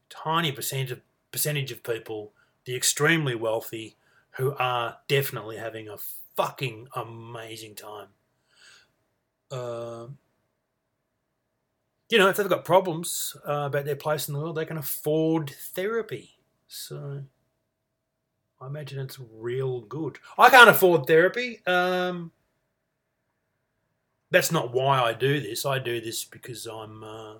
tiny 0.10 0.52
percentage 0.52 0.92
of, 0.92 1.02
percentage 1.32 1.72
of 1.72 1.84
people, 1.84 2.32
the 2.70 2.76
extremely 2.76 3.34
wealthy, 3.34 3.96
who 4.34 4.54
are 4.60 5.00
definitely 5.08 5.58
having 5.58 5.90
a 5.90 5.98
fucking 6.38 6.88
amazing 6.96 7.74
time. 7.74 8.10
Uh, 9.50 10.06
you 12.12 12.20
know, 12.20 12.30
if 12.30 12.38
they've 12.38 12.48
got 12.48 12.64
problems 12.64 13.36
uh, 13.48 13.64
about 13.66 13.86
their 13.86 13.96
place 13.96 14.28
in 14.28 14.36
the 14.36 14.40
world, 14.40 14.56
they 14.56 14.66
can 14.66 14.78
afford 14.78 15.50
therapy. 15.50 16.38
So 16.68 17.24
I 18.62 18.68
imagine 18.68 19.00
it's 19.00 19.18
real 19.20 19.82
good. 19.82 20.20
I 20.38 20.52
can't 20.52 20.70
afford 20.70 21.08
therapy. 21.08 21.66
Um, 21.66 22.32
that's 24.30 24.52
not 24.52 24.72
why 24.72 25.02
I 25.02 25.14
do 25.14 25.40
this. 25.40 25.66
I 25.66 25.80
do 25.80 26.00
this 26.00 26.24
because 26.24 26.68
I'm 26.68 27.04
uh, 27.04 27.34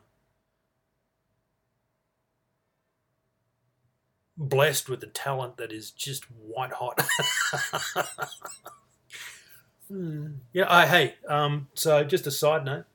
blessed 4.40 4.90
with 4.90 5.04
a 5.04 5.08
talent 5.08 5.58
that 5.58 5.72
is 5.72 5.92
just 5.92 6.24
white 6.26 6.74
hot. 6.74 7.06
Yeah. 10.54 10.66
I, 10.70 10.86
hey. 10.86 11.16
Um, 11.28 11.68
so 11.74 12.04
just 12.04 12.28
a 12.28 12.32
side 12.32 12.66
note. 12.66 12.86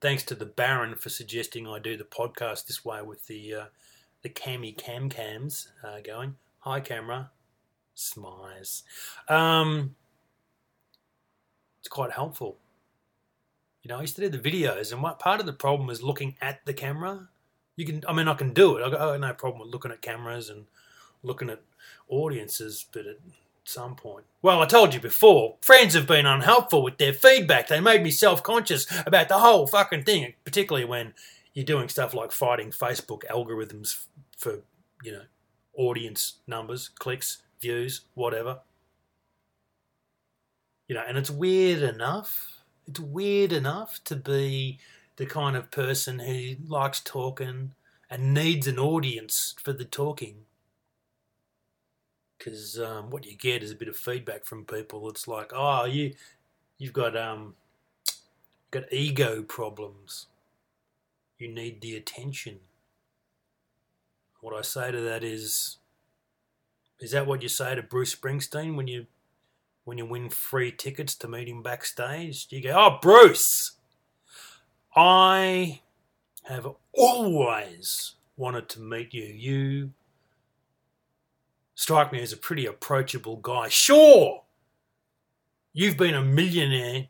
Thanks 0.00 0.22
to 0.24 0.34
the 0.34 0.46
Baron 0.46 0.94
for 0.94 1.10
suggesting 1.10 1.66
I 1.66 1.78
do 1.78 1.96
the 1.96 2.04
podcast 2.04 2.66
this 2.66 2.84
way 2.84 3.02
with 3.02 3.26
the 3.26 3.54
uh, 3.54 3.64
the 4.22 4.30
cammy 4.30 4.76
cam 4.76 5.10
cams 5.10 5.68
uh, 5.84 6.00
going. 6.00 6.36
Hi, 6.60 6.80
camera. 6.80 7.30
Smize. 7.94 8.82
Um, 9.28 9.94
it's 11.80 11.88
quite 11.88 12.12
helpful. 12.12 12.58
You 13.82 13.88
know, 13.88 13.98
I 13.98 14.02
used 14.02 14.16
to 14.16 14.22
do 14.22 14.30
the 14.30 14.50
videos, 14.50 14.92
and 14.92 15.02
what 15.02 15.18
part 15.18 15.40
of 15.40 15.46
the 15.46 15.52
problem 15.52 15.90
is 15.90 16.02
looking 16.02 16.36
at 16.40 16.64
the 16.64 16.72
camera. 16.72 17.28
You 17.76 17.86
can, 17.86 18.02
I 18.06 18.12
mean, 18.12 18.28
I 18.28 18.34
can 18.34 18.52
do 18.52 18.76
it. 18.76 18.84
I 18.84 18.90
got 18.90 19.18
no 19.18 19.32
problem 19.34 19.62
with 19.62 19.72
looking 19.72 19.90
at 19.90 20.02
cameras 20.02 20.50
and 20.50 20.66
looking 21.22 21.50
at 21.50 21.62
audiences, 22.08 22.84
but 22.92 23.06
at 23.06 23.18
some 23.64 23.94
point, 23.94 24.24
well, 24.42 24.62
I 24.62 24.66
told 24.66 24.94
you 24.94 25.00
before, 25.00 25.56
friends 25.62 25.94
have 25.94 26.06
been 26.06 26.26
unhelpful 26.26 26.82
with 26.82 26.98
their 26.98 27.12
feedback. 27.12 27.68
They 27.68 27.80
made 27.80 28.02
me 28.02 28.10
self 28.10 28.42
conscious 28.42 28.86
about 29.06 29.28
the 29.28 29.38
whole 29.38 29.66
fucking 29.66 30.04
thing, 30.04 30.34
particularly 30.44 30.84
when 30.84 31.14
you're 31.54 31.64
doing 31.64 31.88
stuff 31.88 32.14
like 32.14 32.32
fighting 32.32 32.70
Facebook 32.70 33.24
algorithms 33.30 34.06
for, 34.36 34.60
you 35.02 35.12
know, 35.12 35.22
audience 35.76 36.38
numbers, 36.46 36.90
clicks, 36.98 37.42
views, 37.60 38.02
whatever. 38.14 38.60
You 40.88 40.94
know, 40.96 41.04
and 41.06 41.16
it's 41.16 41.30
weird 41.30 41.82
enough. 41.82 42.62
It's 42.88 43.00
weird 43.00 43.52
enough 43.52 44.00
to 44.04 44.16
be 44.16 44.80
the 45.20 45.26
kind 45.26 45.54
of 45.54 45.70
person 45.70 46.18
who 46.18 46.56
likes 46.66 46.98
talking 46.98 47.72
and 48.08 48.32
needs 48.32 48.66
an 48.66 48.78
audience 48.78 49.54
for 49.62 49.70
the 49.70 49.84
talking. 49.84 50.46
Because 52.38 52.80
um, 52.80 53.10
what 53.10 53.26
you 53.26 53.36
get 53.36 53.62
is 53.62 53.70
a 53.70 53.74
bit 53.74 53.88
of 53.88 53.98
feedback 53.98 54.46
from 54.46 54.64
people. 54.64 55.06
It's 55.10 55.28
like, 55.28 55.52
oh, 55.54 55.84
you, 55.84 56.14
you've 56.78 56.94
got 56.94 57.18
um, 57.18 57.52
got 58.70 58.90
ego 58.90 59.42
problems. 59.42 60.24
You 61.38 61.48
need 61.48 61.82
the 61.82 61.98
attention. 61.98 62.60
What 64.40 64.56
I 64.56 64.62
say 64.62 64.90
to 64.90 65.02
that 65.02 65.22
is, 65.22 65.76
is 66.98 67.10
that 67.10 67.26
what 67.26 67.42
you 67.42 67.50
say 67.50 67.74
to 67.74 67.82
Bruce 67.82 68.16
Springsteen 68.16 68.74
when 68.74 68.88
you 68.88 69.04
when 69.84 69.98
you 69.98 70.06
win 70.06 70.30
free 70.30 70.72
tickets 70.72 71.14
to 71.16 71.28
meet 71.28 71.46
him 71.46 71.62
backstage? 71.62 72.46
Do 72.46 72.56
You 72.56 72.62
go, 72.62 72.70
"Oh, 72.70 72.98
Bruce, 73.02 73.72
I 74.94 75.80
have 76.44 76.66
always 76.92 78.14
wanted 78.36 78.68
to 78.70 78.80
meet 78.80 79.14
you. 79.14 79.24
You 79.24 79.90
strike 81.74 82.12
me 82.12 82.22
as 82.22 82.32
a 82.32 82.36
pretty 82.36 82.66
approachable 82.66 83.36
guy. 83.36 83.68
Sure, 83.68 84.42
you've 85.72 85.96
been 85.96 86.14
a 86.14 86.22
millionaire 86.22 87.08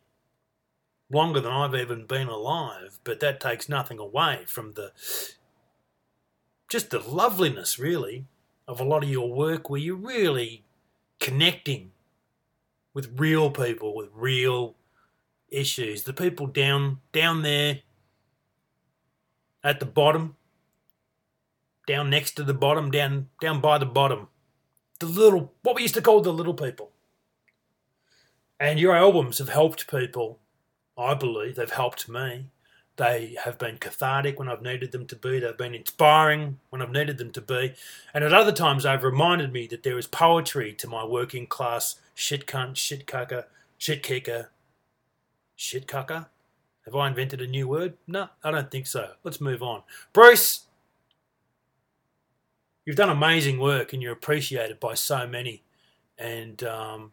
longer 1.11 1.40
than 1.40 1.53
I've 1.53 1.75
even 1.75 2.07
been 2.07 2.29
alive, 2.29 3.01
but 3.03 3.21
that 3.21 3.40
takes 3.40 3.69
nothing 3.69 3.99
away 3.99 4.45
from 4.47 4.75
the 4.75 4.93
just 6.69 6.90
the 6.90 7.01
loveliness, 7.01 7.79
really, 7.81 8.27
of 8.69 8.79
a 8.79 8.85
lot 8.85 9.03
of 9.03 9.11
your 9.11 9.33
work 9.33 9.69
where 9.69 9.81
you're 9.81 9.97
really 9.97 10.64
connecting 11.19 11.90
with 12.95 13.19
real 13.19 13.51
people, 13.51 13.95
with 13.97 14.09
real 14.14 14.77
issues. 15.50 16.04
The 16.04 16.12
people 16.12 16.46
down 16.46 17.00
down 17.12 17.42
there 17.42 17.80
at 19.62 19.80
the 19.80 19.86
bottom, 19.86 20.36
down 21.86 22.10
next 22.10 22.32
to 22.32 22.44
the 22.44 22.54
bottom, 22.54 22.90
down 22.90 23.28
down 23.40 23.60
by 23.60 23.78
the 23.78 23.86
bottom. 23.86 24.28
The 24.98 25.06
little 25.06 25.52
what 25.62 25.76
we 25.76 25.82
used 25.82 25.94
to 25.94 26.02
call 26.02 26.20
the 26.20 26.32
little 26.32 26.54
people. 26.54 26.90
And 28.58 28.78
your 28.78 28.94
albums 28.94 29.38
have 29.38 29.48
helped 29.48 29.90
people, 29.90 30.38
I 30.96 31.14
believe, 31.14 31.56
they've 31.56 31.70
helped 31.70 32.08
me. 32.08 32.50
They 32.96 33.34
have 33.44 33.58
been 33.58 33.78
cathartic 33.78 34.38
when 34.38 34.50
I've 34.50 34.60
needed 34.60 34.92
them 34.92 35.06
to 35.06 35.16
be. 35.16 35.38
They've 35.38 35.56
been 35.56 35.74
inspiring 35.74 36.58
when 36.68 36.82
I've 36.82 36.90
needed 36.90 37.16
them 37.16 37.30
to 37.30 37.40
be. 37.40 37.72
And 38.12 38.22
at 38.22 38.34
other 38.34 38.52
times, 38.52 38.82
they've 38.82 39.02
reminded 39.02 39.54
me 39.54 39.66
that 39.68 39.82
there 39.82 39.96
is 39.96 40.06
poetry 40.06 40.74
to 40.74 40.86
my 40.86 41.06
working 41.06 41.46
class 41.46 41.94
shit 42.14 42.46
cunt, 42.46 42.76
shit 42.76 43.06
cucker, 43.06 43.44
shit 43.78 44.02
kicker, 44.02 44.50
shit 45.61 45.87
cucker. 45.87 46.27
Have 46.87 46.96
I 46.96 47.07
invented 47.07 47.42
a 47.42 47.46
new 47.46 47.68
word? 47.68 47.94
No, 48.07 48.31
I 48.42 48.51
don't 48.51 48.70
think 48.70 48.87
so. 48.87 49.11
Let's 49.23 49.42
move 49.42 49.62
on. 49.62 49.83
Bruce, 50.14 50.64
you've 52.87 52.96
done 52.96 53.11
amazing 53.11 53.61
work 53.61 53.92
and 53.92 54.03
you're 54.03 54.14
appreciated 54.14 54.81
by 54.81 54.94
so 54.94 55.27
many. 55.27 55.62
And 56.16 56.62
um, 56.64 57.12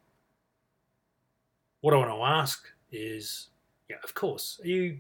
what 1.82 1.94
I 1.94 1.98
want 1.98 2.10
to 2.10 2.24
ask 2.24 2.66
is, 2.90 3.50
yeah, 3.90 3.98
of 4.04 4.14
course, 4.14 4.62
you 4.64 5.00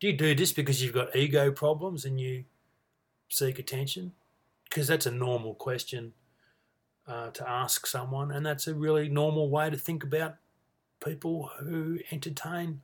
do 0.00 0.08
you 0.08 0.12
do 0.12 0.34
this 0.34 0.52
because 0.52 0.82
you've 0.82 0.92
got 0.92 1.14
ego 1.14 1.52
problems 1.52 2.04
and 2.04 2.20
you 2.20 2.44
seek 3.28 3.60
attention? 3.60 4.12
Because 4.68 4.88
that's 4.88 5.06
a 5.06 5.12
normal 5.12 5.54
question 5.54 6.12
uh, 7.06 7.30
to 7.30 7.48
ask 7.48 7.86
someone, 7.86 8.32
and 8.32 8.44
that's 8.44 8.66
a 8.66 8.74
really 8.74 9.08
normal 9.08 9.48
way 9.48 9.70
to 9.70 9.76
think 9.76 10.02
about 10.02 10.34
people 11.04 11.50
who 11.60 11.98
entertain 12.10 12.80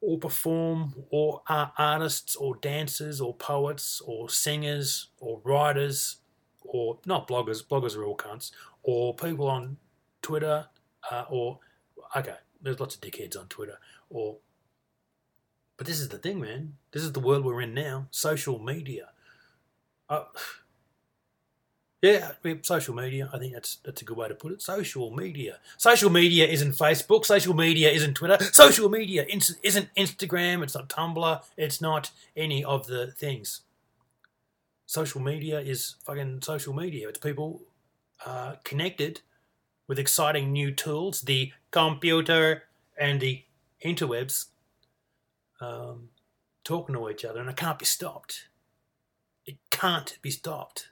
or 0.00 0.18
perform 0.18 0.94
or 1.10 1.42
are 1.48 1.72
artists 1.76 2.36
or 2.36 2.56
dancers 2.56 3.20
or 3.20 3.34
poets 3.34 4.00
or 4.04 4.28
singers 4.28 5.08
or 5.20 5.40
writers 5.44 6.18
or 6.60 6.98
not 7.06 7.26
bloggers, 7.26 7.64
bloggers 7.64 7.96
are 7.96 8.04
all 8.04 8.16
cunts, 8.16 8.50
or 8.82 9.14
people 9.14 9.48
on 9.48 9.78
Twitter 10.22 10.66
uh, 11.10 11.24
or, 11.30 11.58
okay, 12.16 12.36
there's 12.60 12.80
lots 12.80 12.94
of 12.94 13.00
dickheads 13.00 13.38
on 13.38 13.46
Twitter, 13.46 13.78
or 14.10 14.36
but 15.76 15.86
this 15.86 16.00
is 16.00 16.08
the 16.08 16.18
thing, 16.18 16.40
man. 16.40 16.74
This 16.90 17.04
is 17.04 17.12
the 17.12 17.20
world 17.20 17.44
we're 17.44 17.62
in 17.62 17.72
now. 17.72 18.08
Social 18.10 18.58
media. 18.58 19.10
Uh, 20.10 20.24
Yeah, 22.00 22.30
social 22.62 22.94
media. 22.94 23.28
I 23.32 23.38
think 23.38 23.54
that's 23.54 23.76
that's 23.84 24.02
a 24.02 24.04
good 24.04 24.16
way 24.16 24.28
to 24.28 24.34
put 24.34 24.52
it. 24.52 24.62
Social 24.62 25.10
media. 25.10 25.58
Social 25.76 26.10
media 26.10 26.46
isn't 26.46 26.72
Facebook. 26.72 27.24
Social 27.24 27.54
media 27.54 27.90
isn't 27.90 28.14
Twitter. 28.14 28.38
Social 28.52 28.88
media 28.88 29.26
isn't 29.28 29.88
Instagram. 29.96 30.62
It's 30.62 30.76
not 30.76 30.88
Tumblr. 30.88 31.42
It's 31.56 31.80
not 31.80 32.10
any 32.36 32.62
of 32.62 32.86
the 32.86 33.08
things. 33.08 33.62
Social 34.86 35.20
media 35.20 35.58
is 35.60 35.96
fucking 36.04 36.42
social 36.42 36.72
media. 36.72 37.08
It's 37.08 37.18
people 37.18 37.62
uh, 38.24 38.54
connected 38.62 39.22
with 39.88 39.98
exciting 39.98 40.52
new 40.52 40.70
tools, 40.70 41.22
the 41.22 41.52
computer 41.72 42.62
and 42.96 43.20
the 43.20 43.42
interwebs, 43.84 44.46
um, 45.60 46.10
talking 46.62 46.94
to 46.94 47.10
each 47.10 47.24
other, 47.24 47.40
and 47.40 47.50
it 47.50 47.56
can't 47.56 47.78
be 47.78 47.84
stopped. 47.84 48.48
It 49.44 49.56
can't 49.70 50.16
be 50.22 50.30
stopped. 50.30 50.88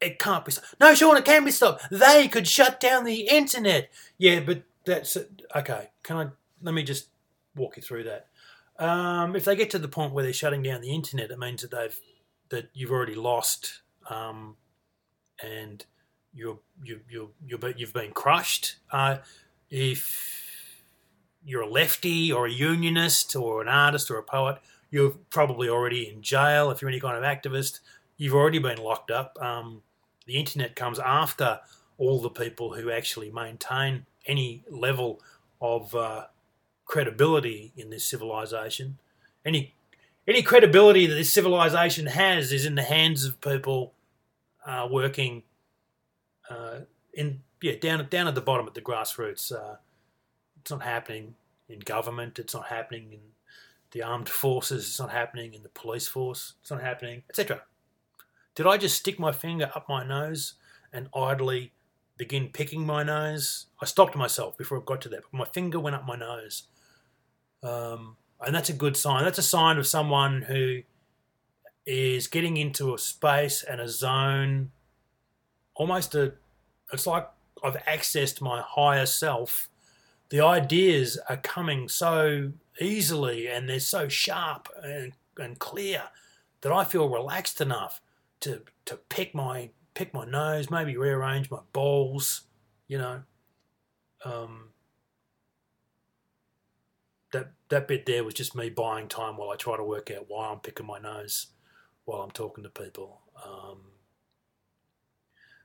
It 0.00 0.18
can't 0.18 0.44
be 0.44 0.52
stopped. 0.52 0.74
No, 0.80 0.94
Sean, 0.94 1.16
it 1.16 1.24
can 1.24 1.44
be 1.44 1.50
stopped. 1.50 1.84
They 1.90 2.26
could 2.28 2.48
shut 2.48 2.80
down 2.80 3.04
the 3.04 3.28
internet. 3.28 3.90
Yeah, 4.18 4.40
but 4.40 4.62
that's 4.84 5.16
okay. 5.54 5.90
Can 6.02 6.16
I? 6.16 6.26
Let 6.62 6.74
me 6.74 6.82
just 6.82 7.08
walk 7.54 7.76
you 7.76 7.82
through 7.82 8.04
that. 8.04 8.26
Um, 8.78 9.36
if 9.36 9.44
they 9.44 9.56
get 9.56 9.70
to 9.70 9.78
the 9.78 9.88
point 9.88 10.14
where 10.14 10.24
they're 10.24 10.32
shutting 10.32 10.62
down 10.62 10.80
the 10.80 10.94
internet, 10.94 11.30
it 11.30 11.38
means 11.38 11.62
that 11.62 11.70
they've 11.70 11.98
that 12.48 12.70
you've 12.72 12.90
already 12.90 13.14
lost, 13.14 13.82
um, 14.08 14.56
and 15.42 15.84
you're 16.32 16.58
you 16.82 17.00
you 17.08 17.30
you're, 17.46 17.74
you've 17.76 17.92
been 17.92 18.12
crushed. 18.12 18.76
Uh, 18.90 19.18
if 19.68 20.82
you're 21.44 21.62
a 21.62 21.68
lefty 21.68 22.32
or 22.32 22.46
a 22.46 22.50
unionist 22.50 23.36
or 23.36 23.62
an 23.62 23.68
artist 23.68 24.10
or 24.10 24.16
a 24.16 24.22
poet, 24.22 24.58
you're 24.90 25.10
probably 25.30 25.68
already 25.68 26.08
in 26.08 26.22
jail. 26.22 26.70
If 26.70 26.80
you're 26.80 26.90
any 26.90 27.00
kind 27.00 27.16
of 27.16 27.22
activist, 27.22 27.80
you've 28.16 28.34
already 28.34 28.58
been 28.58 28.78
locked 28.78 29.10
up. 29.10 29.38
Um, 29.40 29.82
the 30.30 30.38
internet 30.38 30.76
comes 30.76 31.00
after 31.00 31.58
all 31.98 32.20
the 32.20 32.30
people 32.30 32.74
who 32.74 32.88
actually 32.88 33.32
maintain 33.32 34.06
any 34.26 34.62
level 34.70 35.20
of 35.60 35.92
uh, 35.92 36.26
credibility 36.84 37.72
in 37.76 37.90
this 37.90 38.04
civilization. 38.04 38.98
Any 39.44 39.74
any 40.28 40.42
credibility 40.42 41.06
that 41.06 41.16
this 41.16 41.32
civilization 41.32 42.06
has 42.06 42.52
is 42.52 42.64
in 42.64 42.76
the 42.76 42.84
hands 42.84 43.24
of 43.24 43.40
people 43.40 43.92
uh, 44.64 44.86
working 44.88 45.42
uh, 46.48 46.80
in 47.12 47.40
yeah 47.60 47.74
down 47.80 48.06
down 48.08 48.28
at 48.28 48.36
the 48.36 48.40
bottom 48.40 48.68
at 48.68 48.74
the 48.74 48.80
grassroots. 48.80 49.50
Uh, 49.52 49.78
it's 50.60 50.70
not 50.70 50.82
happening 50.82 51.34
in 51.68 51.80
government. 51.80 52.38
It's 52.38 52.54
not 52.54 52.66
happening 52.66 53.08
in 53.14 53.20
the 53.90 54.04
armed 54.04 54.28
forces. 54.28 54.86
It's 54.86 55.00
not 55.00 55.10
happening 55.10 55.54
in 55.54 55.64
the 55.64 55.70
police 55.70 56.06
force. 56.06 56.54
It's 56.60 56.70
not 56.70 56.82
happening, 56.82 57.24
etc. 57.28 57.62
Did 58.60 58.66
I 58.66 58.76
just 58.76 58.98
stick 58.98 59.18
my 59.18 59.32
finger 59.32 59.70
up 59.74 59.88
my 59.88 60.06
nose 60.06 60.52
and 60.92 61.08
idly 61.16 61.72
begin 62.18 62.50
picking 62.52 62.84
my 62.84 63.02
nose? 63.02 63.64
I 63.80 63.86
stopped 63.86 64.14
myself 64.14 64.58
before 64.58 64.76
I 64.76 64.82
got 64.84 65.00
to 65.00 65.08
that, 65.08 65.22
but 65.22 65.38
my 65.38 65.46
finger 65.46 65.80
went 65.80 65.96
up 65.96 66.06
my 66.06 66.16
nose. 66.16 66.64
Um, 67.62 68.18
and 68.38 68.54
that's 68.54 68.68
a 68.68 68.74
good 68.74 68.98
sign. 68.98 69.24
That's 69.24 69.38
a 69.38 69.42
sign 69.42 69.78
of 69.78 69.86
someone 69.86 70.42
who 70.42 70.82
is 71.86 72.26
getting 72.26 72.58
into 72.58 72.92
a 72.92 72.98
space 72.98 73.62
and 73.62 73.80
a 73.80 73.88
zone, 73.88 74.72
almost 75.74 76.14
a. 76.14 76.34
It's 76.92 77.06
like 77.06 77.30
I've 77.64 77.82
accessed 77.84 78.42
my 78.42 78.60
higher 78.60 79.06
self. 79.06 79.70
The 80.28 80.44
ideas 80.44 81.18
are 81.30 81.38
coming 81.38 81.88
so 81.88 82.52
easily 82.78 83.48
and 83.48 83.70
they're 83.70 83.80
so 83.80 84.08
sharp 84.08 84.68
and, 84.84 85.14
and 85.38 85.58
clear 85.58 86.02
that 86.60 86.72
I 86.72 86.84
feel 86.84 87.08
relaxed 87.08 87.62
enough 87.62 88.02
to 88.40 88.62
to 88.86 88.96
pick 88.96 89.34
my 89.34 89.70
pick 89.94 90.14
my 90.14 90.24
nose, 90.24 90.70
maybe 90.70 90.96
rearrange 90.96 91.50
my 91.50 91.60
balls, 91.72 92.42
you 92.88 92.98
know. 92.98 93.22
Um, 94.24 94.70
that 97.32 97.52
that 97.68 97.88
bit 97.88 98.06
there 98.06 98.24
was 98.24 98.34
just 98.34 98.56
me 98.56 98.70
buying 98.70 99.08
time 99.08 99.36
while 99.36 99.50
I 99.50 99.56
try 99.56 99.76
to 99.76 99.84
work 99.84 100.10
out 100.10 100.26
why 100.28 100.48
I'm 100.48 100.60
picking 100.60 100.86
my 100.86 100.98
nose 100.98 101.48
while 102.04 102.22
I'm 102.22 102.30
talking 102.30 102.64
to 102.64 102.70
people. 102.70 103.20
Um, 103.44 103.80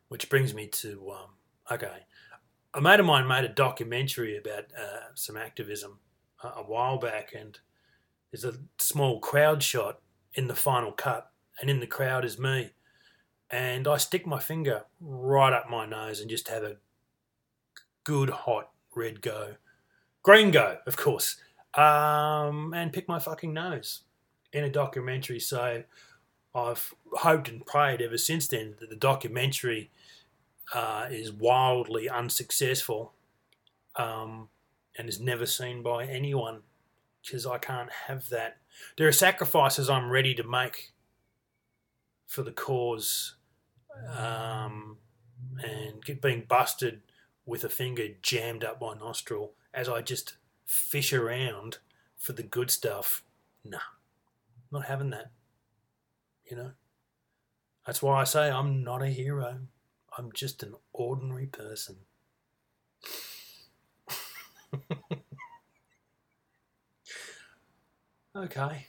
which 0.07 0.29
brings 0.29 0.53
me 0.53 0.67
to 0.67 1.11
um, 1.11 1.29
okay, 1.71 2.05
a 2.73 2.81
mate 2.81 2.99
of 2.99 3.05
mine 3.05 3.27
made 3.27 3.45
a 3.45 3.49
documentary 3.49 4.38
about 4.38 4.65
uh, 4.77 5.13
some 5.15 5.38
activism 5.38 5.99
a, 6.43 6.47
a 6.47 6.63
while 6.63 6.97
back, 6.97 7.33
and 7.33 7.59
there's 8.31 8.45
a 8.45 8.59
small 8.77 9.19
crowd 9.19 9.63
shot 9.63 10.01
in 10.35 10.47
the 10.47 10.55
final 10.55 10.91
cut, 10.91 11.31
and 11.59 11.69
in 11.69 11.79
the 11.79 11.87
crowd 11.87 12.25
is 12.25 12.39
me, 12.39 12.71
and 13.49 13.87
I 13.87 13.97
stick 13.97 14.25
my 14.25 14.39
finger 14.39 14.85
right 14.99 15.53
up 15.53 15.69
my 15.69 15.85
nose 15.85 16.19
and 16.19 16.29
just 16.29 16.49
have 16.49 16.63
a 16.63 16.77
good 18.03 18.29
hot 18.29 18.69
red 18.95 19.21
go, 19.21 19.55
green 20.23 20.51
go, 20.51 20.77
of 20.85 20.97
course 20.97 21.37
um, 21.75 22.73
and 22.73 22.93
pick 22.93 23.07
my 23.07 23.19
fucking 23.19 23.53
nose 23.53 24.01
in 24.53 24.63
a 24.63 24.69
documentary. 24.69 25.39
So 25.39 25.83
I've 26.53 26.93
hoped 27.13 27.49
and 27.49 27.65
prayed 27.65 28.01
ever 28.01 28.17
since 28.17 28.47
then 28.47 28.75
that 28.79 28.89
the 28.89 28.95
documentary 28.95 29.91
uh, 30.73 31.07
is 31.11 31.31
wildly 31.31 32.09
unsuccessful 32.09 33.13
um, 33.97 34.49
and 34.97 35.09
is 35.09 35.19
never 35.19 35.45
seen 35.45 35.83
by 35.83 36.05
anyone 36.05 36.61
because 37.23 37.45
I 37.45 37.57
can't 37.57 37.91
have 38.07 38.29
that. 38.29 38.57
There 38.97 39.07
are 39.07 39.13
sacrifices 39.13 39.89
I'm 39.89 40.09
ready 40.09 40.33
to 40.35 40.43
make 40.43 40.91
for 42.25 42.43
the 42.43 42.51
cause 42.51 43.35
um, 44.17 44.97
and 45.63 46.21
being 46.21 46.45
busted 46.47 47.01
with 47.45 47.63
a 47.63 47.69
finger 47.69 48.07
jammed 48.21 48.63
up 48.63 48.81
my 48.81 48.93
nostril 48.95 49.53
as 49.73 49.88
I 49.88 50.01
just 50.01 50.38
fish 50.65 51.13
around 51.13 51.77
for 52.17 52.33
the 52.33 52.43
good 52.43 52.71
stuff. 52.71 53.23
Nah, 53.63 53.77
not 54.71 54.85
having 54.85 55.11
that. 55.11 55.31
You 56.49 56.57
know? 56.57 56.71
That's 57.85 58.01
why 58.01 58.19
I 58.19 58.23
say 58.23 58.49
I'm 58.49 58.83
not 58.83 59.03
a 59.03 59.07
hero. 59.07 59.59
I'm 60.17 60.31
just 60.33 60.63
an 60.63 60.75
ordinary 60.93 61.45
person. 61.47 61.97
okay. 68.35 68.88